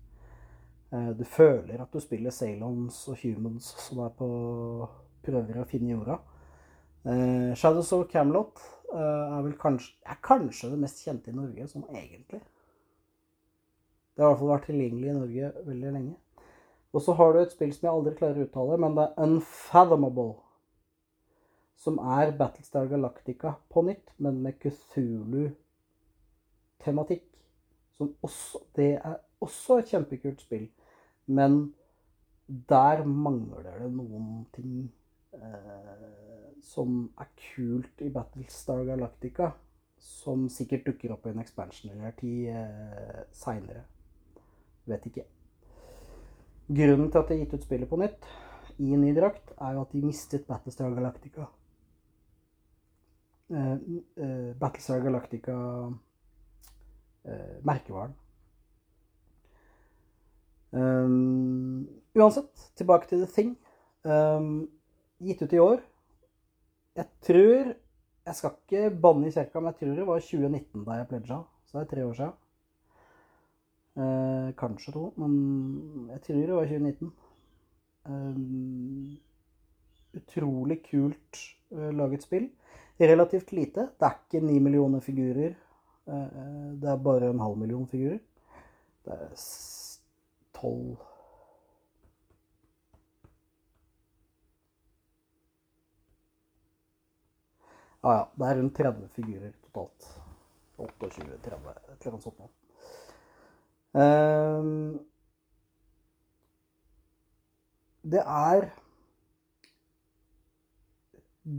Du 1.15 1.23
føler 1.27 1.83
at 1.83 1.93
du 1.93 1.99
spiller 2.01 2.33
Salons 2.33 2.97
og 3.11 3.19
Humans 3.21 3.69
som 3.83 4.01
er 4.05 4.11
på 4.17 4.27
prøver 5.25 5.61
å 5.61 5.67
finne 5.69 5.93
jorda. 5.93 6.19
Uh, 7.05 7.53
Shadows 7.53 7.91
of 7.93 8.07
Camelot 8.09 8.57
uh, 8.93 9.37
er 9.37 9.41
vel 9.45 9.53
kanskje, 9.61 9.93
er 10.09 10.17
kanskje 10.25 10.71
det 10.71 10.79
mest 10.81 11.03
kjente 11.05 11.29
i 11.29 11.37
Norge, 11.37 11.67
sånn 11.69 11.85
egentlig. 11.93 12.41
Det 14.15 14.23
har 14.23 14.29
i 14.29 14.31
hvert 14.31 14.41
fall 14.41 14.53
vært 14.53 14.67
tilgjengelig 14.71 15.09
i 15.11 15.19
Norge 15.19 15.45
veldig 15.67 15.91
lenge. 15.91 16.15
Og 16.95 16.99
så 17.03 17.11
har 17.19 17.29
du 17.33 17.37
et 17.41 17.51
spill 17.51 17.73
som 17.75 17.85
jeg 17.85 17.91
aldri 17.91 18.13
klarer 18.15 18.39
å 18.39 18.43
uttale, 18.47 18.75
men 18.79 18.95
det 18.95 19.03
er 19.05 19.19
Unfathomable. 19.27 20.33
Som 21.75 21.99
er 21.99 22.31
Battlestar 22.39 22.87
Galactica 22.87 23.59
på 23.69 23.81
nytt, 23.83 24.07
men 24.23 24.41
med 24.41 24.59
Kuthulu-tematikk. 24.63 27.27
Det 28.79 28.91
er 28.95 29.19
også 29.43 29.77
et 29.81 29.89
kjempekult 29.91 30.39
spill. 30.41 30.67
Men 31.27 31.75
der 32.47 33.03
mangler 33.03 33.63
det 33.67 33.91
noen 33.91 34.47
ting 34.55 34.87
som 36.65 36.97
er 37.21 37.29
kult 37.39 38.01
i 38.01 38.09
Battlestar 38.13 38.83
Galactica, 38.87 39.51
som 40.01 40.47
sikkert 40.49 40.85
dukker 40.89 41.13
opp 41.15 41.25
i 41.25 41.33
en 41.33 41.41
expansion 41.41 41.91
eller 41.93 42.15
ti 42.19 42.47
eh, 42.51 43.21
seinere. 43.33 43.85
Vet 44.89 45.05
ikke. 45.09 45.25
Grunnen 46.67 47.11
til 47.11 47.21
at 47.21 47.29
de 47.29 47.37
har 47.37 47.43
gitt 47.43 47.55
ut 47.55 47.67
spillet 47.67 47.89
på 47.89 47.99
nytt 48.01 48.27
i 48.81 48.97
ny 48.99 49.13
drakt, 49.15 49.53
er 49.61 49.77
jo 49.77 49.85
at 49.85 49.93
de 49.93 50.03
mistet 50.03 50.47
Battlestar 50.49 50.91
Galactica. 50.97 51.47
Eh, 53.49 53.71
eh, 53.71 54.51
Battlestar 54.59 54.99
Galactica 55.05 55.55
eh, 57.23 57.57
merkevaren. 57.63 58.15
Um, 60.75 61.87
uansett, 62.15 62.71
tilbake 62.75 63.07
til 63.07 63.21
The 63.23 63.31
Thing. 63.31 63.57
Um, 64.03 64.67
gitt 65.23 65.41
ut 65.41 65.53
i 65.53 65.59
år. 65.59 65.83
Jeg 66.95 67.07
tror 67.21 67.75
Jeg 68.25 68.35
skal 68.35 68.55
ikke 68.55 68.89
banne 69.01 69.27
i 69.27 69.31
kjerka, 69.31 69.59
men 69.61 69.69
jeg 69.69 69.77
tror 69.79 69.97
det 69.99 70.05
var 70.07 70.19
2019 70.19 70.85
da 70.87 70.95
jeg 70.97 71.07
pledga. 71.11 71.35
Så 71.69 71.77
det 71.77 71.83
er 71.83 71.89
tre 71.91 72.05
år 72.05 72.15
siden. 72.17 72.31
Eh, 74.01 74.47
kanskje 74.57 74.93
to, 74.95 75.03
men 75.21 75.35
jeg 76.09 76.21
tror 76.25 76.39
det 76.41 76.55
var 76.57 76.65
2019. 76.71 77.11
Eh, 78.09 78.39
utrolig 80.17 80.79
kult 80.89 81.43
eh, 81.69 81.91
laget 81.93 82.25
spill. 82.25 82.49
Relativt 82.97 83.51
lite. 83.51 83.89
Det 83.99 84.09
er 84.09 84.17
ikke 84.17 84.45
ni 84.47 84.57
millioner 84.59 85.05
figurer. 85.05 85.53
Eh, 86.07 86.25
eh, 86.41 86.71
det 86.81 86.89
er 86.89 87.03
bare 87.11 87.29
en 87.29 87.45
halv 87.45 87.57
million 87.61 87.87
figurer. 87.87 88.19
Det 89.05 89.13
er 89.13 89.45
tolv 90.57 90.97
Ja, 98.05 98.13
ja. 98.13 98.25
Det 98.37 98.47
er 98.47 98.59
rundt 98.59 98.77
30 98.77 99.07
figurer 99.15 99.51
totalt. 99.65 100.21
28-30, 100.77 101.29
et 101.31 101.47
eller 101.47 102.11
annet 102.11 102.25
sånt 102.25 102.39
noe. 102.39 102.51
Um, 103.95 104.99
det 108.03 108.21
er 108.21 108.67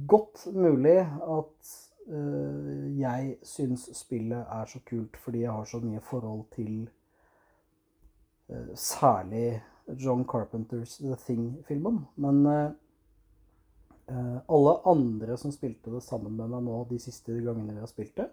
godt 0.07 0.45
mulig 0.55 0.99
at 1.01 1.73
uh, 2.13 3.01
jeg 3.01 3.37
syns 3.43 3.89
spillet 3.97 4.45
er 4.59 4.71
så 4.71 4.83
kult 4.87 5.17
fordi 5.17 5.43
jeg 5.47 5.53
har 5.57 5.65
så 5.65 5.81
mye 5.83 6.05
forhold 6.05 6.45
til 6.55 6.91
uh, 8.53 8.75
særlig 8.75 9.63
John 9.99 10.27
Carpenters 10.29 10.99
The 10.99 11.17
Thing-filmen. 11.27 12.05
Men 12.17 12.47
uh, 12.47 12.71
alle 14.07 14.73
andre 14.87 15.35
som 15.41 15.51
spilte 15.51 15.91
det 15.91 16.03
sammen 16.07 16.37
med 16.39 16.53
meg 16.53 16.63
nå 16.63 16.77
de 16.87 16.99
siste 17.03 17.35
gangene 17.43 17.75
vi 17.75 17.83
har 17.83 17.91
spilt 17.91 18.15
det, 18.21 18.29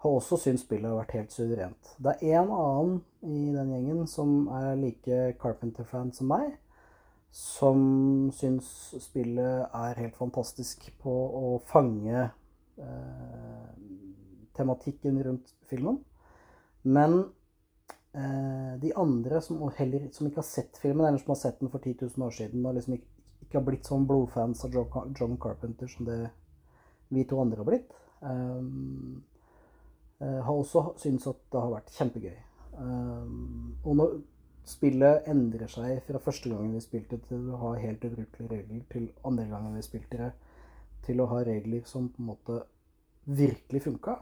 har 0.00 0.16
også 0.16 0.38
syntes 0.40 0.64
spillet 0.64 0.88
har 0.88 0.96
vært 1.02 1.16
helt 1.18 1.34
suverent. 1.34 1.90
Det 2.00 2.14
er 2.24 2.38
en 2.40 2.52
annen 2.56 2.94
i 3.20 3.52
den 3.52 3.72
gjengen 3.74 4.06
som 4.08 4.46
er 4.56 4.78
like 4.80 5.18
Carpenter-fan 5.42 6.12
som 6.16 6.30
meg, 6.32 6.54
som 7.36 7.82
syns 8.34 8.70
spillet 9.04 9.68
er 9.76 10.00
helt 10.00 10.16
fantastisk 10.18 10.88
på 11.02 11.12
å 11.12 11.58
fange 11.68 12.22
eh, 12.80 13.68
tematikken 14.56 15.20
rundt 15.26 15.52
filmen. 15.68 16.00
Men 16.82 17.20
eh, 18.16 18.72
de 18.80 18.94
andre 18.96 19.44
som, 19.44 19.60
heller, 19.76 20.08
som, 20.16 20.26
ikke 20.26 20.40
har 20.40 20.48
sett 20.48 20.80
filmen, 20.80 21.04
eller 21.04 21.20
som 21.20 21.34
har 21.34 21.42
sett 21.44 21.60
den 21.60 21.70
for 21.70 21.84
10 21.84 22.08
000 22.16 22.26
år 22.26 22.34
siden 22.40 22.64
og 22.64 22.80
liksom 22.80 22.96
ikke 22.96 23.09
ikke 23.50 23.58
har 23.58 23.66
blitt 23.66 23.88
sånn 23.88 24.04
blodfans 24.06 24.62
av 24.62 24.76
John 25.18 25.32
Carpenter 25.42 25.90
som 25.90 26.06
det 26.06 26.20
vi 27.10 27.24
to 27.26 27.40
andre 27.42 27.58
har 27.58 27.66
blitt. 27.66 27.94
Um, 28.22 29.24
har 30.20 30.52
også 30.52 30.92
syntes 31.00 31.26
at 31.26 31.40
det 31.50 31.58
har 31.58 31.72
vært 31.72 31.90
kjempegøy. 31.96 32.36
Um, 32.78 33.72
og 33.82 33.96
når 33.98 34.12
spillet 34.70 35.26
endrer 35.32 35.66
seg 35.72 35.98
fra 36.06 36.20
første 36.22 36.52
gangen 36.52 36.76
vi 36.76 36.82
spilte 36.84 37.18
til 37.26 37.48
å 37.50 37.58
ha 37.64 37.72
helt 37.80 38.04
ubrukelige 38.06 38.52
regler, 38.52 38.84
til 38.92 39.08
andre 39.26 39.48
gangen 39.50 39.74
vi 39.74 39.82
spilte 39.82 40.20
det, 40.20 40.30
til 41.08 41.24
å 41.24 41.26
ha 41.32 41.40
regler 41.48 41.82
som 41.90 42.06
på 42.12 42.22
en 42.22 42.28
måte 42.28 42.60
virkelig 43.26 43.82
funka, 43.88 44.14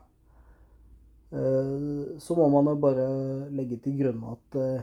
uh, 1.35 2.17
så 2.17 2.39
må 2.39 2.49
man 2.57 2.73
jo 2.73 2.79
bare 2.87 3.05
legge 3.53 3.83
til 3.85 3.99
grunn 4.01 4.25
at 4.33 4.59
uh, 4.63 4.81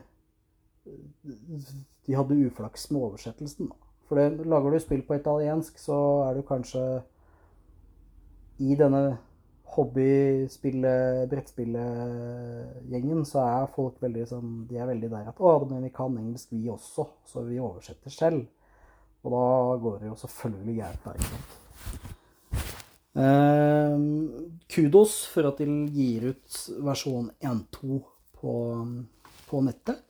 de 2.06 2.20
hadde 2.20 2.38
uflaks 2.46 2.92
med 2.92 3.02
oversettelsen. 3.08 3.74
da. 3.74 3.85
For 4.05 4.19
det, 4.19 4.45
lager 4.45 4.74
du 4.74 4.79
spill 4.81 5.03
på 5.05 5.17
italiensk, 5.17 5.79
så 5.81 5.97
er 6.27 6.38
du 6.38 6.45
kanskje 6.45 6.83
I 8.62 8.75
denne 8.79 9.17
hobbyspille, 9.75 10.91
brettspillegjengen, 11.31 13.25
så 13.27 13.41
er 13.43 13.71
folk 13.75 13.97
veldig 14.03 14.27
sånn 14.29 14.53
De 14.69 14.79
er 14.79 14.88
veldig 14.88 15.09
der 15.12 15.31
at 15.31 15.41
Å, 15.41 15.55
men 15.67 15.83
vi 15.88 15.91
kan 15.95 16.15
engelsk, 16.21 16.53
vi 16.53 16.69
også. 16.71 17.07
Så 17.27 17.43
vi 17.50 17.59
oversetter 17.59 18.13
selv. 18.13 18.45
Og 19.25 19.33
da 19.33 19.45
går 19.81 20.03
det 20.03 20.12
jo 20.12 20.19
selvfølgelig 20.21 20.77
gærent 20.77 21.09
der. 21.09 21.17
Eh, 23.15 24.05
kudos 24.69 25.17
for 25.31 25.50
at 25.50 25.62
de 25.63 25.77
gir 25.95 26.29
ut 26.29 26.59
versjon 26.85 27.31
1.2 27.41 28.00
på, 28.38 28.55
på 29.50 29.63
nettet. 29.65 30.04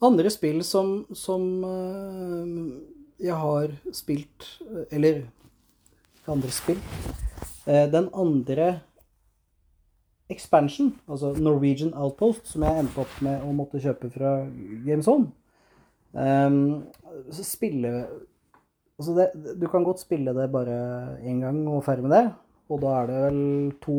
Andre 0.00 0.30
spill 0.32 0.62
som, 0.64 1.02
som 1.12 1.42
uh, 1.64 2.78
jeg 3.20 3.36
har 3.36 3.74
spilt 3.92 4.46
Eller 4.90 5.26
andre 6.30 6.52
spill. 6.54 6.78
Uh, 7.66 7.86
den 7.92 8.08
andre 8.16 8.70
expansion, 10.30 10.94
altså 11.10 11.34
Norwegian 11.38 11.92
Outpost, 11.94 12.46
som 12.52 12.62
jeg 12.62 12.84
endte 12.84 13.02
opp 13.02 13.16
med 13.24 13.42
å 13.42 13.52
måtte 13.54 13.80
kjøpe 13.82 14.12
fra 14.14 14.36
GameZone 14.86 15.26
um, 16.14 16.84
Spille 17.34 17.90
Altså 19.00 19.16
det, 19.16 19.26
du 19.56 19.66
kan 19.72 19.82
godt 19.82 20.02
spille 20.02 20.34
det 20.36 20.46
bare 20.52 20.76
én 21.24 21.40
gang 21.40 21.62
og 21.72 21.82
ferdig 21.86 22.04
med 22.04 22.12
det. 22.12 22.24
Og 22.68 22.82
da 22.82 22.90
er 22.98 23.06
det 23.08 23.20
vel 23.22 23.38
to 23.80 23.94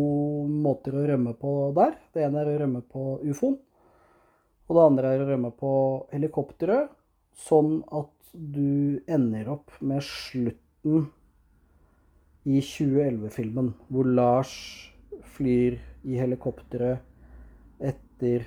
måter 0.62 0.94
å 0.94 1.06
rømme 1.10 1.34
på 1.42 1.54
der. 1.74 1.96
Det 2.14 2.22
ene 2.22 2.44
er 2.44 2.52
å 2.52 2.60
rømme 2.60 2.84
på 2.86 3.06
ufoen. 3.26 3.56
Og 4.72 4.78
det 4.78 4.84
andre 4.88 5.10
er 5.12 5.20
å 5.20 5.26
rømme 5.28 5.50
på 5.52 5.70
helikopteret, 6.14 6.94
sånn 7.36 7.82
at 7.92 8.30
du 8.32 9.02
ender 9.12 9.50
opp 9.52 9.74
med 9.84 10.00
slutten 10.08 11.10
i 12.48 12.62
2011-filmen, 12.64 13.74
hvor 13.92 14.08
Lars 14.08 14.54
flyr 15.34 15.76
i 16.08 16.16
helikopteret 16.16 17.04
etter 17.84 18.46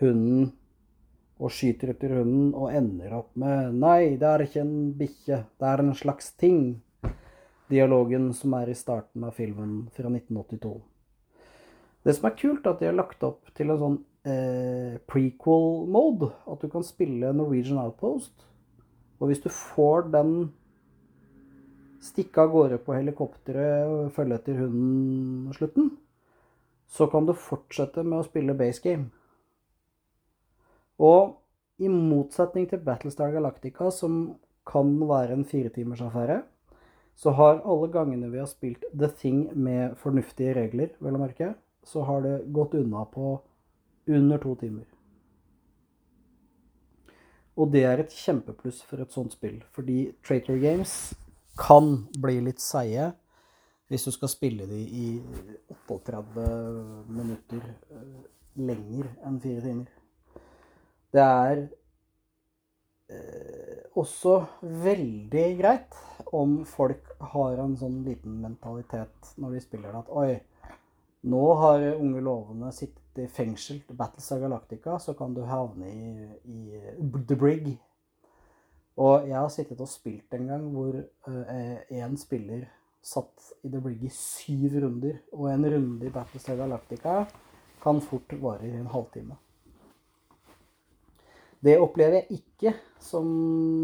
hunden 0.00 0.54
og 1.36 1.52
skyter 1.52 1.92
etter 1.92 2.14
hunden 2.16 2.54
og 2.56 2.72
ender 2.72 3.12
opp 3.18 3.36
med 3.36 3.74
'Nei, 3.76 4.16
det 4.16 4.30
er 4.30 4.44
ikke 4.46 4.62
en 4.64 4.94
bikkje, 4.96 5.42
det 5.60 5.68
er 5.68 5.82
en 5.82 5.92
slags 5.92 6.32
ting'. 6.40 6.80
Dialogen 7.68 8.32
som 8.32 8.54
er 8.54 8.72
i 8.72 8.78
starten 8.78 9.24
av 9.24 9.36
filmen 9.36 9.90
fra 9.92 10.08
1982. 10.08 10.80
Det 12.04 12.16
som 12.16 12.30
er 12.30 12.38
kult, 12.40 12.64
er 12.64 12.70
at 12.70 12.80
de 12.80 12.88
har 12.88 12.96
lagt 12.96 13.22
opp 13.22 13.52
til 13.54 13.68
en 13.68 13.78
sånn 13.84 14.00
eh, 14.24 14.98
prequel 15.08 15.86
mode. 15.90 16.30
At 16.50 16.62
du 16.62 16.68
kan 16.72 16.84
spille 16.86 17.32
Norwegian 17.32 17.80
Outpost. 17.82 18.46
Og 19.20 19.30
hvis 19.30 19.42
du 19.42 19.48
får 19.48 20.10
den 20.12 20.52
stikke 22.02 22.42
av 22.42 22.50
gårde 22.50 22.80
på 22.82 22.96
helikopteret 22.96 23.86
og 23.86 24.14
følge 24.14 24.40
etter 24.40 24.58
hunden-slutten, 24.58 25.92
så 26.90 27.06
kan 27.08 27.28
du 27.28 27.36
fortsette 27.38 28.02
med 28.02 28.18
å 28.18 28.26
spille 28.26 28.56
base 28.58 28.82
game. 28.82 29.12
Og 30.98 31.38
i 31.82 31.88
motsetning 31.88 32.66
til 32.70 32.82
Battlestar 32.84 33.32
Galactica, 33.34 33.90
som 33.94 34.34
kan 34.68 34.90
være 35.08 35.38
en 35.38 35.46
firetimersaffære, 35.48 36.42
så 37.14 37.32
har 37.38 37.62
alle 37.68 37.88
gangene 37.92 38.30
vi 38.32 38.40
har 38.40 38.50
spilt 38.50 38.84
The 38.90 39.08
Thing 39.08 39.50
med 39.54 39.96
fornuftige 40.02 40.54
regler, 40.58 40.92
vel 41.02 41.18
å 41.18 41.22
merke, 41.22 41.52
så 41.86 42.04
har 42.06 42.22
det 42.26 42.36
gått 42.54 42.76
unna 42.78 43.04
på 43.10 43.36
under 44.08 44.38
to 44.42 44.54
timer. 44.60 44.86
Og 47.56 47.72
det 47.72 47.84
er 47.84 48.00
et 48.00 48.14
kjempepluss 48.16 48.80
for 48.88 49.02
et 49.02 49.12
sånt 49.12 49.34
spill, 49.36 49.58
fordi 49.76 50.12
Traitor 50.24 50.56
Games 50.60 51.12
kan 51.58 52.06
bli 52.22 52.38
litt 52.40 52.62
seige 52.64 53.10
hvis 53.92 54.06
du 54.08 54.14
skal 54.14 54.30
spille 54.32 54.64
de 54.64 54.78
i 54.80 55.08
38 55.92 56.46
minutter 57.12 57.60
eh, 57.92 58.22
lenger 58.56 59.10
enn 59.26 59.36
fire 59.42 59.60
timer. 59.66 59.90
Det 61.12 61.20
er 61.20 61.60
eh, 63.12 63.82
også 64.00 64.38
veldig 64.86 65.44
greit 65.58 65.98
om 66.32 66.62
folk 66.64 67.12
har 67.34 67.60
en 67.60 67.76
sånn 67.76 68.00
liten 68.06 68.40
mentalitet 68.40 69.34
når 69.36 69.58
de 69.58 69.62
spiller 69.66 69.92
det, 69.92 70.00
at 70.06 70.14
oi, 70.22 70.40
nå 71.22 71.54
har 71.54 71.84
unge 71.94 72.20
lovende 72.20 72.72
sittet 72.74 73.22
i 73.22 73.28
fengsel 73.30 73.82
til 73.86 73.96
Battlestar 73.98 74.40
Galactica, 74.42 74.96
så 74.98 75.14
kan 75.14 75.34
du 75.34 75.44
havne 75.46 75.90
i, 75.90 76.26
i 76.50 76.80
The 77.28 77.36
Brig. 77.38 77.68
Og 78.98 79.28
jeg 79.28 79.38
har 79.38 79.50
sittet 79.52 79.80
og 79.80 79.90
spilt 79.90 80.34
en 80.36 80.50
gang 80.50 80.66
hvor 80.74 80.98
én 80.98 82.16
uh, 82.16 82.18
spiller 82.20 82.66
satt 83.02 83.52
i 83.62 83.70
The 83.70 83.80
Brig 83.84 84.02
i 84.04 84.12
syv 84.12 84.80
runder. 84.82 85.22
Og 85.36 85.48
en 85.52 85.68
runde 85.76 86.08
i 86.08 86.12
Battlestar 86.12 86.58
Galactica 86.58 87.22
kan 87.82 88.02
fort 88.02 88.34
vare 88.42 88.68
i 88.68 88.76
en 88.78 88.90
halvtime. 88.90 89.38
Det 91.62 91.78
opplever 91.78 92.18
jeg 92.18 92.40
ikke 92.40 92.74
som 92.98 93.28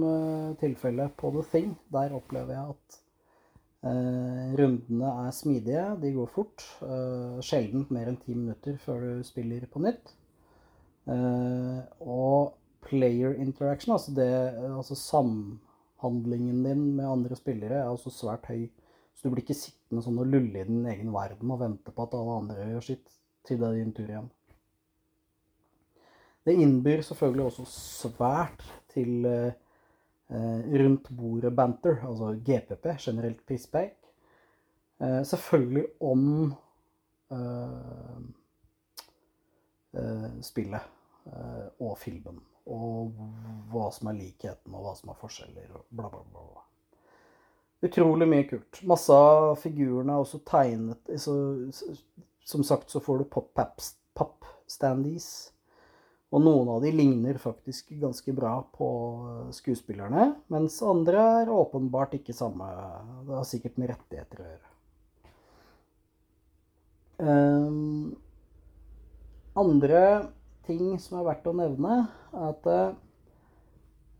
uh, 0.02 0.57
tilfelle 0.59 1.12
på 1.14 1.30
The 1.37 1.50
Thing. 1.52 1.76
Der 1.95 2.16
opplever 2.18 2.57
jeg 2.57 2.75
at 2.75 2.99
Eh, 2.99 3.07
rundene 3.82 5.11
er 5.26 5.35
smidige, 5.35 5.85
de 6.02 6.12
går 6.16 6.30
fort. 6.35 6.64
Eh, 6.82 7.38
sjelden 7.47 7.87
mer 7.94 8.11
enn 8.11 8.18
ti 8.18 8.35
minutter 8.35 8.78
før 8.82 9.04
du 9.04 9.26
spiller 9.26 9.66
på 9.70 9.82
nytt. 9.85 10.14
Eh, 11.08 11.82
og 12.02 12.56
player 12.88 13.38
interaction, 13.38 13.94
altså, 13.94 14.14
det, 14.16 14.28
altså 14.73 14.97
samhandlingen 14.99 16.64
din 16.64 16.82
med 16.97 17.06
andre 17.06 17.37
spillere, 17.38 17.82
er 17.82 17.92
også 17.92 18.11
svært 18.11 18.50
høy. 18.50 18.66
Så 19.14 19.26
du 19.26 19.35
blir 19.35 19.44
ikke 19.44 19.58
sittende 19.58 20.02
sånn 20.04 20.18
og 20.23 20.28
lulle 20.30 20.61
i 20.61 20.66
din 20.66 20.87
egen 20.87 21.14
verden 21.14 21.50
og 21.50 21.62
vente 21.62 21.94
på 21.94 22.04
at 22.04 22.18
alle 22.18 22.37
andre 22.42 22.68
gjør 22.73 22.85
sitt 22.92 23.16
til 23.47 23.58
det 23.58 23.70
er 23.70 23.78
din 23.80 23.94
tur 23.97 24.11
igjen. 24.11 24.28
Det 26.47 26.54
innbyr 26.54 27.02
selvfølgelig 27.04 27.49
også 27.49 27.64
svært 27.68 28.62
til 28.92 29.26
eh, 30.30 30.61
rundt 30.82 31.08
bordet-banter, 31.11 32.02
altså 32.06 32.32
GPP, 32.44 32.87
generelt 32.99 33.47
pisspreik. 33.47 33.97
Eh, 35.00 35.23
selvfølgelig 35.23 35.87
om 36.00 36.54
eh, 37.32 38.20
spillet 40.42 40.94
og 41.80 41.99
filmen. 42.00 42.38
Og 42.68 43.12
hva 43.68 43.88
som 43.92 44.08
er 44.08 44.16
likheten, 44.16 44.73
og 44.73 44.84
hva 44.84 44.95
som 44.97 45.10
er 45.12 45.19
forskjeller, 45.21 45.69
og 45.76 45.84
bla, 45.93 46.08
bla, 46.12 46.23
bla. 46.32 46.62
Utrolig 47.84 48.26
mye 48.28 48.47
kult. 48.49 48.80
Masse 48.91 49.14
av 49.14 49.52
figurene 49.60 50.12
er 50.14 50.25
også 50.25 50.41
tegnet 50.49 51.12
så, 51.21 51.34
Som 52.49 52.64
sagt 52.67 52.91
så 52.91 53.00
får 53.04 53.19
du 53.21 53.25
pop-standees. 54.19 55.28
Og 56.28 56.43
noen 56.45 56.69
av 56.69 56.82
de 56.84 56.91
ligner 56.93 57.38
faktisk 57.41 57.95
ganske 58.02 58.32
bra 58.36 58.58
på 58.76 58.88
skuespillerne, 59.56 60.34
mens 60.52 60.76
andre 60.84 61.23
er 61.41 61.52
åpenbart 61.52 62.19
ikke 62.19 62.36
samme. 62.36 62.69
Det 63.25 63.36
har 63.38 63.47
sikkert 63.49 63.78
med 63.80 63.95
rettigheter 63.95 64.43
å 64.43 64.49
gjøre. 64.50 64.75
Um, 67.19 68.17
andre 69.58 70.02
ting 70.69 70.99
som 71.02 71.19
er 71.19 71.30
verdt 71.30 71.49
å 71.49 71.56
nevne, 71.56 71.95
er 72.36 72.50
at 72.52 72.69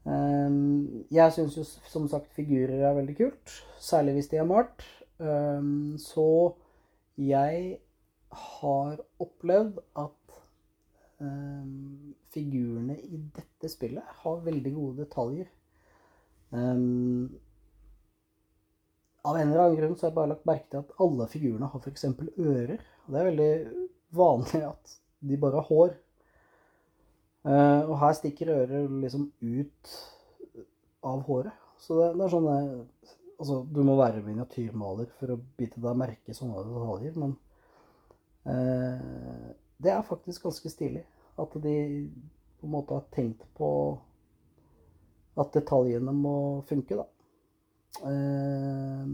um, 0.09 1.05
Jeg 1.12 1.35
syns 1.37 1.59
jo 1.61 1.66
som 1.68 2.09
sagt 2.11 2.33
figurer 2.35 2.88
er 2.88 2.97
veldig 2.97 3.18
kult, 3.21 3.59
særlig 3.79 4.16
hvis 4.16 4.33
de 4.33 4.40
er 4.40 4.49
malt. 4.49 4.87
Um, 5.21 5.99
så 6.01 6.57
jeg 7.21 7.79
har 8.29 8.97
opplevd 9.21 9.79
at 9.99 10.17
um, 11.22 12.14
figurene 12.33 12.96
i 13.00 13.20
dette 13.37 13.70
spillet 13.70 14.16
har 14.22 14.42
veldig 14.44 14.72
gode 14.74 15.04
detaljer. 15.04 15.50
Um, 16.50 17.28
av 19.28 19.37
en 19.37 19.50
eller 19.50 19.64
annen 19.64 19.78
grunn 19.81 19.96
så 19.96 20.07
har 20.07 20.12
jeg 20.12 20.18
bare 20.18 20.33
lagt 20.33 20.48
merke 20.48 20.70
til 20.72 20.81
at 20.81 20.92
alle 21.04 21.28
figurene 21.28 21.70
har 21.72 21.83
f.eks. 21.83 22.07
ører. 22.09 22.85
Og 23.07 23.14
det 23.14 23.20
er 23.20 23.31
veldig 23.31 23.52
vanlig 24.18 24.62
at 24.68 24.98
de 25.28 25.40
bare 25.40 25.61
har 25.61 25.68
hår. 25.68 25.96
Uh, 27.48 27.83
og 27.88 27.94
her 28.02 28.16
stikker 28.18 28.52
øret 28.52 28.90
liksom 29.02 29.31
ut 29.40 29.94
av 31.07 31.22
håret. 31.28 31.64
Så 31.78 31.96
det, 31.98 32.11
det 32.18 32.26
er 32.26 32.35
sånn 32.35 32.52
Altså, 33.38 33.61
du 33.70 33.85
må 33.87 33.92
være 33.94 34.18
miniatyrmaler 34.26 35.12
for 35.14 35.31
å 35.31 35.37
bite 35.38 35.78
deg 35.78 35.94
merke 35.94 36.35
sånne 36.35 36.59
detaljer, 36.66 37.12
men 37.22 37.37
uh, 38.50 39.52
det 39.83 39.93
er 39.95 40.03
faktisk 40.07 40.43
ganske 40.43 40.71
stilig. 40.73 41.05
At 41.38 41.55
de 41.62 41.77
på 42.59 42.67
en 42.67 42.75
måte 42.75 42.97
har 42.97 43.07
tenkt 43.14 43.45
på 43.55 43.71
at 45.38 45.55
detaljene 45.55 46.12
må 46.12 46.35
funke, 46.67 46.99
da. 46.99 47.07
Eh, 48.09 49.07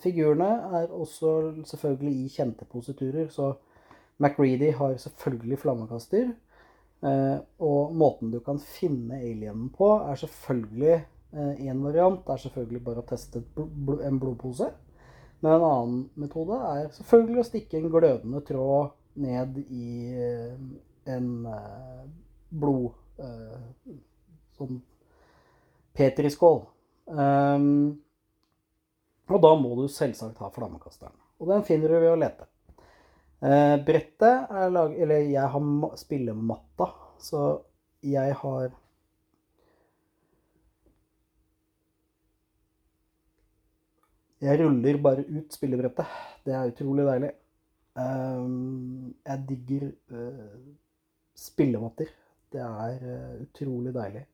figurene 0.00 0.50
er 0.80 0.92
også 0.92 1.32
selvfølgelig 1.68 2.12
i 2.24 2.28
kjente 2.32 2.68
positurer, 2.68 3.28
så 3.32 3.54
McReady 4.20 4.72
har 4.76 4.96
selvfølgelig 5.00 5.58
flammekaster. 5.58 6.34
Eh, 7.00 7.38
og 7.64 7.94
måten 7.96 8.30
du 8.30 8.40
kan 8.44 8.60
finne 8.60 9.22
alienen 9.22 9.70
på, 9.72 9.94
er 10.04 10.20
selvfølgelig 10.20 11.00
Én 11.30 11.76
eh, 11.78 11.82
variant 11.84 12.26
er 12.26 12.40
selvfølgelig 12.42 12.80
bare 12.82 13.02
å 13.04 13.06
teste 13.06 13.38
en 14.02 14.16
blodpose. 14.18 14.66
Men 15.40 15.52
en 15.52 15.66
annen 15.66 16.00
metode 16.18 16.56
er 16.72 16.88
selvfølgelig 16.96 17.40
å 17.40 17.46
stikke 17.46 17.78
en 17.78 17.92
glødende 17.92 18.40
tråd 18.48 18.90
ned 19.20 19.58
i 19.68 19.88
eh, 20.16 20.54
en 21.14 21.28
eh, 21.46 22.04
blod 22.48 22.92
eh, 23.20 23.94
Sånn 24.56 24.80
petriskål. 25.96 26.58
Um, 27.10 27.96
og 29.30 29.40
da 29.40 29.50
må 29.56 29.70
du 29.78 29.86
selvsagt 29.90 30.40
ha 30.42 30.50
flammekasteren. 30.52 31.14
Og 31.40 31.48
den 31.48 31.64
finner 31.64 31.88
du 31.88 31.96
ved 31.96 32.12
å 32.12 32.18
lete. 32.20 32.46
Brettet 33.40 34.52
er 34.52 34.68
laget 34.68 34.98
Eller 35.00 35.22
jeg 35.32 35.48
har 35.54 35.94
spillematta, 35.96 36.90
så 37.24 37.44
jeg 38.04 38.34
har 38.42 38.68
Jeg 44.40 44.60
ruller 44.60 44.96
bare 45.00 45.24
ut 45.24 45.52
spillebrettet. 45.52 46.20
Det 46.44 46.52
er 46.56 46.70
utrolig 46.70 47.04
deilig. 47.04 47.32
Ehm, 48.00 49.14
jeg 49.26 49.44
digger 49.48 49.86
uh, 50.12 50.58
spillematter. 51.36 52.10
Det 52.52 52.60
er 52.60 52.98
uh, 53.02 53.40
utrolig 53.42 53.94
deilig. 53.94 54.26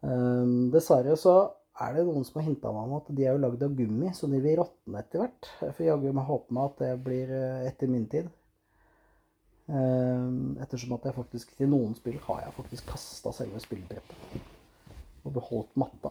Um, 0.00 0.70
dessverre 0.72 1.16
så 1.20 1.34
er 1.80 1.96
det 1.96 2.06
noen 2.06 2.24
som 2.24 2.40
har 2.40 2.46
hinta 2.46 2.70
meg 2.72 2.88
om 2.88 2.94
at 2.96 3.08
de 3.16 3.24
er 3.24 3.34
jo 3.34 3.42
lagd 3.42 3.62
av 3.64 3.74
gummi, 3.76 4.12
så 4.16 4.28
de 4.32 4.40
vil 4.40 4.58
råtne 4.60 5.02
etter 5.02 5.22
hvert. 5.22 5.50
Jeg 5.60 5.76
får 5.76 5.88
jaggu 5.90 6.12
meg 6.16 6.28
håpe 6.28 6.56
meg 6.56 6.70
at 6.70 6.84
det 6.84 6.92
blir 7.08 7.34
uh, 7.34 7.66
etter 7.68 7.90
min 7.90 8.06
tid. 8.12 8.30
Um, 9.70 10.56
ettersom 10.58 10.96
at 10.96 11.04
jeg 11.06 11.14
faktisk 11.14 11.52
til 11.58 11.68
noen 11.70 11.92
spill 11.94 12.16
har 12.24 12.40
jeg 12.42 12.56
faktisk 12.56 12.88
kasta 12.90 13.34
selve 13.36 13.60
spillbrettet. 13.62 14.48
Og 15.22 15.34
beholdt 15.36 15.76
matta. 15.78 16.10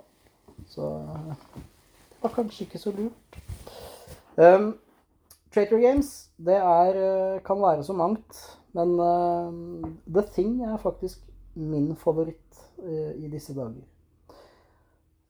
Så 0.69 0.85
det 1.09 2.21
var 2.21 2.35
kanskje 2.35 2.67
ikke 2.67 2.79
så 2.79 2.93
lurt. 2.95 3.39
Um, 4.39 4.73
Trator 5.53 5.81
Games, 5.81 6.29
det 6.37 6.55
er, 6.55 6.97
eh, 6.97 7.41
kan 7.45 7.61
være 7.61 7.83
så 7.83 7.93
mangt. 7.93 8.57
Men 8.73 8.99
uh, 9.01 9.53
The 10.05 10.21
Thing 10.21 10.61
er 10.61 10.77
faktisk 10.77 11.23
min 11.55 11.95
favoritt 11.95 12.59
uh, 12.77 13.15
i 13.17 13.29
disse 13.31 13.55
dager. 13.57 13.81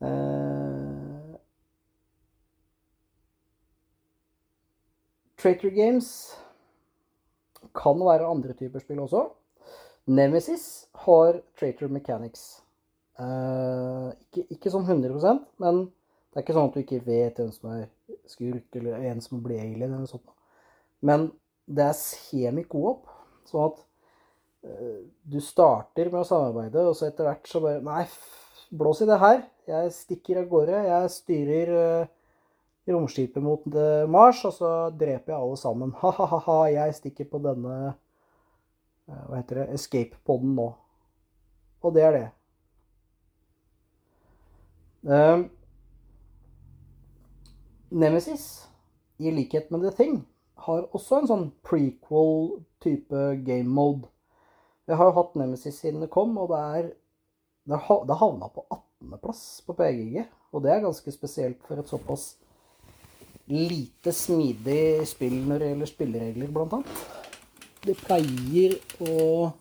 Uh, 0.04 1.38
Trator 5.40 5.72
Games 5.72 6.10
kan 7.76 8.00
være 8.04 8.28
andre 8.28 8.54
typer 8.54 8.84
spill 8.84 9.00
også. 9.00 9.30
Nemesis 10.06 10.90
har 11.06 11.40
traitor 11.60 11.88
mechanics. 11.88 12.60
Uh, 13.20 14.12
ikke, 14.20 14.46
ikke 14.56 14.72
sånn 14.72 14.88
100% 14.88 15.48
men 15.60 15.82
det 15.88 16.40
er 16.40 16.44
ikke 16.46 16.56
sånn 16.56 16.70
at 16.70 16.76
du 16.76 16.84
ikke 16.84 17.02
vet 17.04 17.40
hvem 17.40 17.50
som 17.52 17.72
er 17.74 17.88
skurk, 18.30 18.68
eller 18.76 19.06
en 19.10 19.22
som 19.24 19.42
blir 19.44 19.62
alien, 19.62 19.90
eller 19.90 20.02
noe 20.04 20.10
sånt. 20.10 20.28
Men 21.06 21.30
det 21.70 21.86
er 21.86 21.98
semi-coop, 21.98 23.08
sånn 23.50 23.70
at 23.70 23.82
uh, 24.66 25.00
du 25.30 25.40
starter 25.44 26.12
med 26.12 26.24
å 26.24 26.28
samarbeide, 26.28 26.86
og 26.90 26.98
så 26.98 27.10
etter 27.10 27.30
hvert 27.30 27.50
så 27.50 27.62
bare 27.64 27.84
Nei, 27.86 28.06
blås 28.70 29.04
i 29.04 29.10
det 29.10 29.20
her. 29.22 29.44
Jeg 29.70 29.94
stikker 29.96 30.42
av 30.42 30.50
gårde. 30.50 30.82
Jeg 30.88 31.14
styrer 31.14 31.74
uh, 31.76 32.10
romskipet 32.90 33.44
mot 33.46 33.66
uh, 33.76 34.10
Mars, 34.10 34.42
og 34.50 34.56
så 34.58 34.74
dreper 34.98 35.36
jeg 35.36 35.40
alle 35.40 35.62
sammen. 35.62 35.94
Ha-ha-ha, 36.02 36.60
jeg 36.74 37.00
stikker 37.02 37.30
på 37.32 37.42
denne 37.46 37.80
Hva 39.10 39.40
heter 39.40 39.64
det? 39.64 39.70
Escape-poden 39.74 40.52
nå. 40.58 40.68
Og 41.82 41.96
det 41.96 42.04
er 42.06 42.14
det. 42.14 42.28
Nemesis, 47.90 48.68
i 49.18 49.32
likhet 49.34 49.72
med 49.72 49.82
The 49.82 49.92
Thing, 49.98 50.20
har 50.66 50.86
også 50.94 51.20
en 51.20 51.30
sånn 51.30 51.46
prequel-type 51.66 53.24
game 53.48 53.70
mode. 53.74 54.10
Jeg 54.90 54.98
har 55.00 55.10
jo 55.10 55.16
hatt 55.18 55.38
Nemesis 55.38 55.80
siden 55.82 56.04
det 56.04 56.12
kom, 56.14 56.38
og 56.38 56.52
det 56.54 56.60
er 56.80 56.90
Det 57.70 58.16
havna 58.18 58.48
på 58.50 58.64
18.-plass 58.66 59.42
på 59.68 59.76
PGG. 59.78 60.24
Og 60.54 60.64
det 60.64 60.72
er 60.74 60.80
ganske 60.82 61.12
spesielt 61.14 61.60
for 61.68 61.78
et 61.78 61.92
såpass 61.92 62.24
lite 63.50 64.14
smidig 64.14 65.06
spill 65.06 65.36
når 65.46 65.62
det 65.62 65.68
gjelder 65.70 65.92
spilleregler, 65.92 66.54
blant 66.54 66.74
annet. 66.80 67.04
Det 67.86 67.94
pleier 68.00 68.74
å 69.06 69.52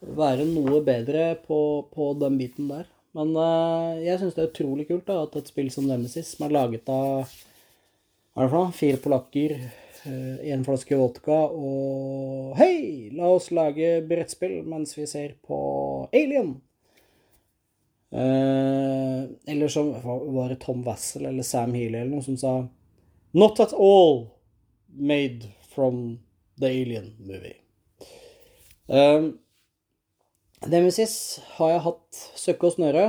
være 0.00 0.46
noe 0.48 0.80
bedre 0.86 1.34
på, 1.44 1.60
på 1.92 2.12
den 2.22 2.40
biten 2.40 2.72
der. 2.72 2.88
Men 3.16 3.34
uh, 3.36 3.96
jeg 4.02 4.20
syns 4.20 4.36
det 4.36 4.44
er 4.44 4.50
utrolig 4.50 4.88
kult 4.88 5.06
da, 5.08 5.22
at 5.24 5.36
et 5.40 5.50
spill 5.50 5.70
som 5.72 5.86
Nemesis, 5.88 6.34
som 6.34 6.46
er 6.46 6.54
laget 6.54 6.90
av 6.92 7.28
hva 8.38 8.44
er 8.44 8.46
det 8.46 8.52
for 8.52 8.60
noe? 8.60 8.74
fire 8.76 8.98
polakker, 9.02 9.54
én 10.06 10.60
uh, 10.60 10.66
flaske 10.66 10.94
vodka 10.94 11.38
og 11.50 12.52
Hei, 12.58 13.08
la 13.16 13.32
oss 13.34 13.48
lage 13.50 13.96
brettspill 14.06 14.60
mens 14.68 14.94
vi 14.94 15.08
ser 15.10 15.32
på 15.42 15.58
Alien. 16.14 16.52
Uh, 18.14 19.26
eller 19.50 19.68
som 19.68 19.90
var 20.32 20.52
det 20.52 20.60
Tom 20.62 20.84
Wassel 20.86 21.26
eller 21.28 21.44
Sam 21.44 21.74
Healy 21.76 21.98
eller 21.98 22.14
noe 22.14 22.24
som 22.24 22.38
sa 22.40 22.52
Not 23.36 23.60
at 23.60 23.74
all 23.76 24.30
made 24.88 25.50
from 25.68 26.20
the 26.56 26.66
Alien 26.66 27.16
movie. 27.18 27.58
Um, 28.86 29.38
Nemesis 30.66 31.38
har 31.54 31.70
jeg 31.70 31.82
hatt 31.84 32.20
søkke 32.34 32.66
og 32.66 32.74
snøre 32.74 33.04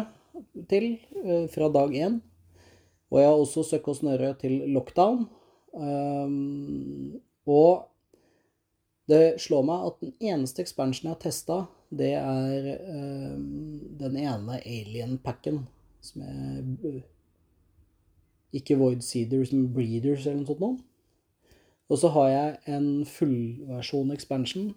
til 0.69 0.91
uh, 1.17 1.47
fra 1.49 1.69
dag 1.73 1.95
én. 1.97 2.19
Og 3.09 3.19
jeg 3.19 3.29
har 3.29 3.39
også 3.41 3.63
søkke 3.65 3.89
og 3.89 3.97
snøre 3.97 4.33
til 4.37 4.59
lockdown. 4.69 5.25
Um, 5.73 7.17
og 7.49 7.89
det 9.09 9.39
slår 9.41 9.65
meg 9.65 9.87
at 9.87 9.97
den 10.03 10.13
eneste 10.21 10.61
expansionen 10.61 11.09
jeg 11.09 11.15
har 11.15 11.23
testa, 11.23 11.57
det 11.89 12.11
er 12.13 12.67
um, 12.85 13.79
den 13.97 14.19
ene 14.21 14.59
alien-packen 14.61 15.63
som 16.05 16.21
er 16.21 16.99
Ikke 18.53 18.77
Void 18.77 19.01
Seeders, 19.01 19.49
men 19.53 19.71
Breeders 19.73 20.27
eller 20.27 20.43
noe 20.43 20.51
sånt 20.51 20.61
noe. 20.61 20.77
Og 21.89 21.97
så 21.97 22.13
har 22.13 22.29
jeg 22.29 22.77
en 22.77 22.89
fullversjon 23.09 24.13
expansion 24.13 24.69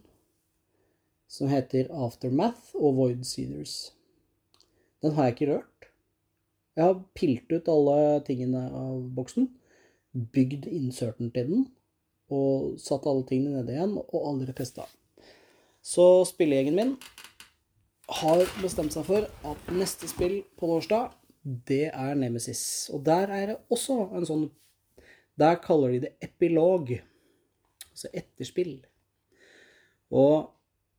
som 1.33 1.49
heter 1.49 1.89
Aftermath 1.97 2.75
og 2.77 2.99
Void 2.99 3.25
Seeders. 3.25 3.93
Den 5.03 5.15
har 5.17 5.31
jeg 5.31 5.37
ikke 5.37 5.51
rørt. 5.55 5.89
Jeg 6.77 6.85
har 6.85 7.01
pilt 7.17 7.53
ut 7.53 7.69
alle 7.73 8.21
tingene 8.27 8.67
av 8.69 9.01
boksen, 9.17 9.49
bygd 10.13 10.69
inserten 10.69 11.33
til 11.33 11.49
den, 11.49 11.65
og 12.33 12.77
satt 12.81 13.09
alle 13.09 13.25
tingene 13.29 13.61
nede 13.61 13.75
igjen, 13.75 13.97
og 14.01 14.29
aldri 14.29 14.55
testa. 14.57 14.87
Så 15.83 16.23
spillegjengen 16.29 16.79
min 16.79 16.95
har 18.23 18.45
bestemt 18.61 18.95
seg 18.95 19.09
for 19.09 19.27
at 19.27 19.75
neste 19.75 20.09
spill 20.11 20.43
på 20.61 20.69
torsdag, 20.69 21.13
det 21.43 21.89
er 21.91 22.15
Nemesis. 22.15 22.91
Og 22.95 23.03
der 23.05 23.33
er 23.33 23.47
det 23.51 23.61
også 23.73 24.05
en 24.15 24.29
sånn 24.29 24.51
Der 25.41 25.57
kaller 25.65 25.95
de 25.95 26.03
det 26.05 26.11
epilog. 26.21 26.91
Altså 27.89 28.11
etterspill. 28.13 28.83
Og 30.13 30.53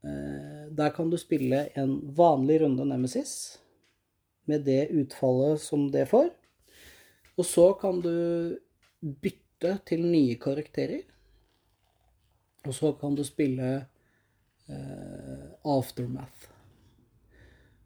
der 0.03 0.89
kan 0.91 1.07
du 1.07 1.15
spille 1.15 1.61
en 1.79 1.93
vanlig 2.17 2.57
runde 2.61 2.83
Nemesis 2.83 3.61
med 4.51 4.65
det 4.67 4.89
utfallet 4.91 5.61
som 5.61 5.87
det 5.91 6.05
får. 6.11 6.29
Og 7.37 7.47
så 7.47 7.69
kan 7.79 8.01
du 8.03 8.13
bytte 9.01 9.77
til 9.87 10.05
nye 10.05 10.35
karakterer. 10.41 11.05
Og 12.67 12.75
så 12.75 12.93
kan 12.99 13.15
du 13.15 13.23
spille 13.27 13.71
eh, 14.67 15.47
Aftermath. 15.67 16.49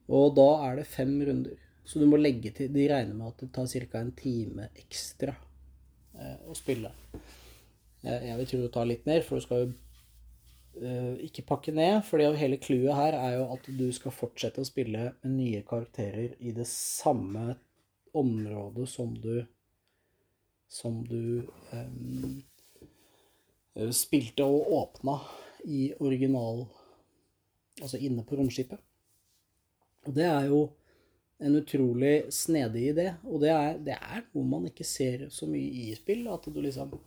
Og 0.07 0.35
da 0.37 0.49
er 0.67 0.81
det 0.81 0.89
fem 0.89 1.15
runder. 1.27 1.57
Så 1.87 2.01
du 2.01 2.05
må 2.09 2.19
legge 2.19 2.51
til 2.51 2.71
De 2.73 2.85
regner 2.91 3.15
med 3.15 3.31
at 3.31 3.41
det 3.41 3.53
tar 3.55 3.67
ca. 3.67 3.99
en 4.01 4.11
time 4.11 4.69
ekstra 4.75 5.33
eh, 5.33 6.39
å 6.45 6.55
spille. 6.57 6.91
Jeg, 8.03 8.27
jeg 8.27 8.37
vil 8.37 8.49
tro 8.51 8.61
det 8.61 8.73
tar 8.75 8.89
litt 8.89 9.07
mer, 9.07 9.23
for 9.25 9.37
du 9.37 9.45
skal 9.45 9.63
jo 9.63 9.73
ikke 11.25 11.45
pakke 11.47 11.71
ned. 11.71 12.01
fordi 12.05 12.29
hele 12.37 12.57
clouet 12.57 12.95
her 12.95 13.17
er 13.17 13.37
jo 13.37 13.45
at 13.53 13.69
du 13.79 13.87
skal 13.93 14.13
fortsette 14.15 14.61
å 14.61 14.67
spille 14.67 15.11
med 15.23 15.33
nye 15.33 15.63
karakterer 15.67 16.35
i 16.39 16.53
det 16.55 16.67
samme 16.69 17.55
området 18.13 18.89
som 18.89 19.13
du 19.15 19.45
Som 20.69 21.05
du 21.07 21.47
um, 21.71 22.43
spilte 23.95 24.43
og 24.43 24.67
åpna 24.67 25.13
i 25.63 25.93
original 25.99 26.65
Altså 27.81 27.97
inne 28.01 28.25
på 28.25 28.35
romskipet. 28.35 28.81
Og 30.07 30.15
det 30.17 30.25
er 30.25 30.47
jo 30.49 30.63
en 31.39 31.55
utrolig 31.59 32.33
snedig 32.33 32.87
idé. 32.93 33.11
Og 33.23 33.41
det 33.43 33.51
er, 33.53 33.77
det 33.77 33.95
er 33.95 34.25
noe 34.33 34.49
man 34.49 34.65
ikke 34.69 34.87
ser 34.87 35.27
så 35.29 35.47
mye 35.49 35.85
i 35.85 35.93
spill. 35.95 36.25
At 36.33 36.49
du 36.49 36.59
liksom 36.61 36.97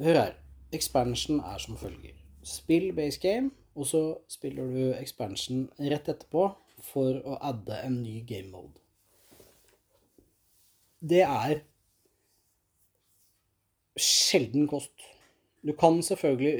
Hør 0.00 0.16
her. 0.16 0.34
Expansion 0.72 1.42
er 1.44 1.60
som 1.60 1.76
følger. 1.76 2.21
Spill 2.42 2.90
base 2.96 3.20
game, 3.22 3.50
og 3.74 3.86
så 3.86 4.02
spiller 4.28 4.68
du 4.68 4.92
expansion 4.98 5.68
rett 5.78 6.10
etterpå 6.10 6.48
for 6.82 7.18
å 7.22 7.38
adde 7.52 7.78
en 7.86 8.00
ny 8.02 8.20
game 8.26 8.50
mode. 8.50 8.80
Det 11.02 11.22
er 11.24 11.62
sjelden 13.98 14.68
kost. 14.70 14.94
Du 15.62 15.72
kan 15.78 16.00
selvfølgelig 16.02 16.52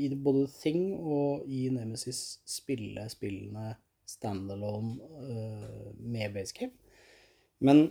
i, 0.00 0.08
både 0.14 0.46
Thing 0.48 0.94
og 0.96 1.44
i 1.48 1.66
Nemesis 1.72 2.38
spille 2.48 3.04
spillene 3.12 3.74
standalone 4.08 4.96
uh, 5.02 5.92
med 5.98 6.32
basecamp. 6.36 6.72
Men 7.60 7.90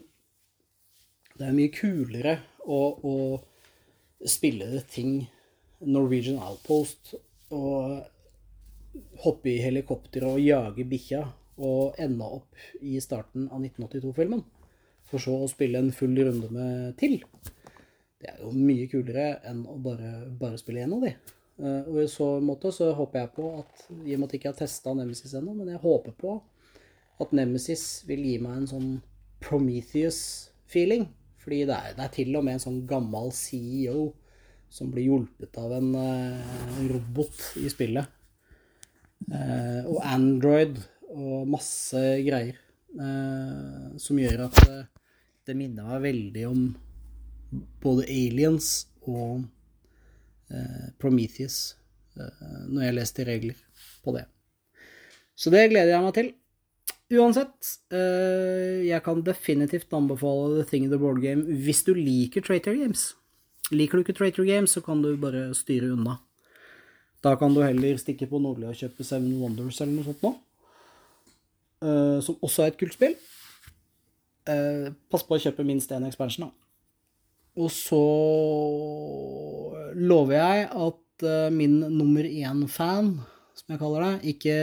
det 1.36 1.48
er 1.48 1.58
mye 1.58 1.74
kulere 1.74 2.38
å, 2.66 2.80
å 3.02 4.30
spille 4.30 4.82
ting 4.90 5.26
Norwegian 5.86 6.40
Outpost 6.40 7.16
og 7.56 9.24
hoppe 9.24 9.52
i 9.52 9.62
helikopter 9.63 10.28
og 10.28 10.41
jage 10.44 10.86
bikkja 10.88 11.24
og 11.65 11.98
ende 12.02 12.28
opp 12.38 12.60
i 12.84 13.00
starten 13.04 13.48
av 13.50 13.62
1982-filmen. 13.63 14.44
For 15.06 15.22
så 15.22 15.36
å 15.44 15.50
spille 15.50 15.80
en 15.80 15.94
full 15.96 16.18
runde 16.18 16.50
med 16.52 16.96
til. 17.00 17.20
Det 18.20 18.32
er 18.32 18.41
jo 18.41 18.52
mye 18.56 18.88
kulere 18.89 19.28
enn 19.48 19.63
å 19.70 19.78
bare, 19.82 20.12
bare 20.39 20.60
spille 20.60 20.84
én 20.84 20.96
av 20.96 21.04
de. 21.06 21.13
Eh, 21.62 21.82
og 21.88 22.02
i 22.02 22.08
så 22.12 22.28
måte 22.44 22.72
så 22.76 22.89
håper 22.98 23.22
jeg 23.22 23.34
på 23.38 23.52
at 23.62 23.86
I 23.94 24.15
og 24.15 24.20
med 24.20 24.28
at 24.28 24.36
jeg 24.36 24.41
ikke 24.41 24.52
har 24.52 24.60
testa 24.60 24.96
Nemesis 24.98 25.36
ennå, 25.38 25.54
men 25.56 25.72
jeg 25.72 25.84
håper 25.84 26.15
på 26.20 26.39
at 27.24 27.36
Nemesis 27.38 28.04
vil 28.10 28.26
gi 28.28 28.36
meg 28.44 28.58
en 28.60 28.72
sånn 28.72 28.89
Prometheus-feeling. 29.46 31.08
Fordi 31.46 31.62
det 31.70 31.78
er, 31.78 31.96
det 31.96 32.04
er 32.08 32.13
til 32.15 32.36
og 32.36 32.44
med 32.48 32.58
en 32.58 32.65
sånn 32.65 32.82
gammel 32.89 33.30
CEO 33.36 34.10
som 34.76 34.92
blir 34.92 35.08
hjulpet 35.08 35.56
av 35.62 35.72
en 35.78 35.94
uh, 35.96 36.80
robot 36.92 37.40
i 37.62 37.70
spillet. 37.72 38.12
Uh, 39.32 39.88
og 39.88 40.02
Android 40.04 40.82
og 41.16 41.48
masse 41.48 42.02
greier. 42.26 42.60
Uh, 42.96 43.96
som 44.00 44.20
gjør 44.20 44.46
at 44.50 44.60
det 45.46 45.56
minner 45.56 45.88
meg 45.88 46.04
veldig 46.04 46.46
om 46.50 46.62
både 47.84 48.08
Aliens 48.10 48.88
og 49.06 49.46
Prometheus 51.02 51.76
når 52.16 52.82
jeg 52.84 52.96
leste 52.96 53.26
regler 53.28 53.60
på 54.06 54.14
det. 54.16 54.24
Så 55.38 55.52
det 55.54 55.64
gleder 55.72 55.94
jeg 55.94 56.06
meg 56.06 56.16
til. 56.18 56.30
Uansett, 57.18 57.72
jeg 58.86 59.02
kan 59.06 59.24
definitivt 59.26 59.94
anbefale 59.98 60.60
The 60.60 60.68
Thing 60.70 60.88
in 60.88 60.94
the 60.94 61.02
Board 61.02 61.22
Game 61.24 61.58
hvis 61.66 61.84
du 61.88 61.94
liker 61.98 62.46
Traitor 62.46 62.78
Games. 62.78 63.14
Liker 63.73 63.97
du 63.97 64.06
ikke 64.06 64.13
Traitor 64.17 64.45
Games, 64.45 64.73
så 64.75 64.82
kan 64.86 65.01
du 65.01 65.15
bare 65.17 65.47
styre 65.58 65.93
unna. 65.95 66.19
Da 67.25 67.34
kan 67.39 67.54
du 67.56 67.63
heller 67.65 67.97
stikke 67.97 68.28
på 68.30 68.38
Nordli 68.41 68.67
og 68.69 68.78
kjøpe 68.78 69.06
Seven 69.06 69.32
Wonders 69.41 69.80
eller 69.82 69.95
noe 69.95 70.06
sånt 70.06 70.25
nå. 70.25 70.36
Uh, 71.86 72.19
som 72.23 72.38
også 72.45 72.63
er 72.65 72.71
et 72.71 72.78
kult 72.80 72.93
spill. 72.95 73.15
Uh, 74.45 74.93
pass 75.10 75.25
på 75.25 75.38
å 75.38 75.41
kjøpe 75.41 75.65
minst 75.65 75.91
én 75.93 76.06
expansion, 76.06 76.47
da. 76.47 76.51
Og 77.56 77.71
så 77.71 78.01
lover 79.95 80.36
jeg 80.38 80.67
at 80.69 81.25
uh, 81.25 81.49
min 81.56 81.80
nummer 81.82 82.28
én-fan, 82.28 83.15
som 83.56 83.73
jeg 83.73 83.82
kaller 83.82 84.06
det, 84.06 84.34
ikke, 84.36 84.56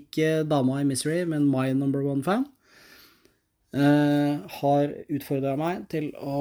ikke 0.00 0.30
dama 0.48 0.80
i 0.80 0.86
Misery, 0.88 1.22
men 1.28 1.46
my 1.46 1.70
number 1.76 2.02
one-fan, 2.02 2.48
har 3.68 4.94
utfordra 5.12 5.50
meg 5.60 5.82
til 5.92 6.06
å 6.16 6.38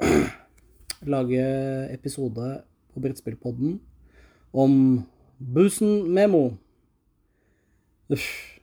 lage 1.06 1.44
episode 1.94 2.60
på 2.92 3.00
Brettspillpodden 3.00 3.78
om 4.52 5.02
Busen 5.38 6.12
Memo. 6.12 6.56
Uff. 8.08 8.60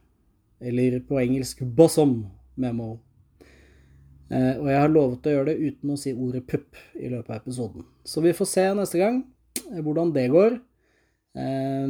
Eller 0.59 0.99
på 0.99 1.19
engelsk 1.21 1.61
Bosom 1.61 2.25
Memo. 2.55 2.97
Eh, 4.29 4.57
og 4.59 4.67
jeg 4.67 4.79
har 4.81 4.91
lovet 4.91 5.27
å 5.27 5.33
gjøre 5.33 5.51
det 5.53 5.71
uten 5.71 5.93
å 5.93 5.99
si 5.99 6.11
ordet 6.13 6.43
pupp 6.49 6.77
i 6.99 7.09
løpet 7.11 7.29
av 7.31 7.37
episoden. 7.39 7.85
Så 8.03 8.21
vi 8.25 8.35
får 8.35 8.49
se 8.51 8.65
neste 8.75 8.99
gang 8.99 9.21
eh, 9.69 9.79
hvordan 9.79 10.11
det 10.15 10.27
går. 10.33 10.57
Eh, 11.37 11.85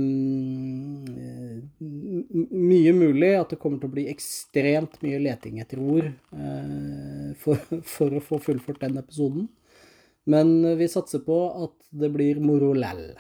mye 2.51 2.93
mulig 2.93 3.31
at 3.39 3.53
det 3.53 3.59
kommer 3.61 3.79
til 3.81 3.89
å 3.89 3.95
bli 3.95 4.07
ekstremt 4.11 4.99
mye 5.03 5.21
leting 5.23 5.61
etter 5.63 5.79
ord 5.81 6.09
eh, 6.09 7.31
for, 7.41 7.61
for, 7.95 8.19
å 8.19 8.23
få 8.23 8.41
fullført 8.51 8.83
den 8.83 8.99
episoden. 9.01 9.47
Men 10.27 10.59
vi 10.79 10.89
satser 10.91 11.23
på 11.23 11.37
at 11.63 11.75
det 11.95 12.11
blir 12.11 12.41
moro 12.43 12.73
læll. 12.75 13.13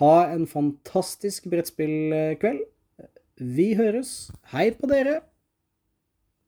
Ha 0.00 0.14
en 0.32 0.46
fantastisk 0.48 1.46
brettspillkveld. 1.52 2.64
Vi 3.36 3.68
høres. 3.78 4.32
Hei 4.54 4.70
på 4.78 4.88
dere! 4.90 5.20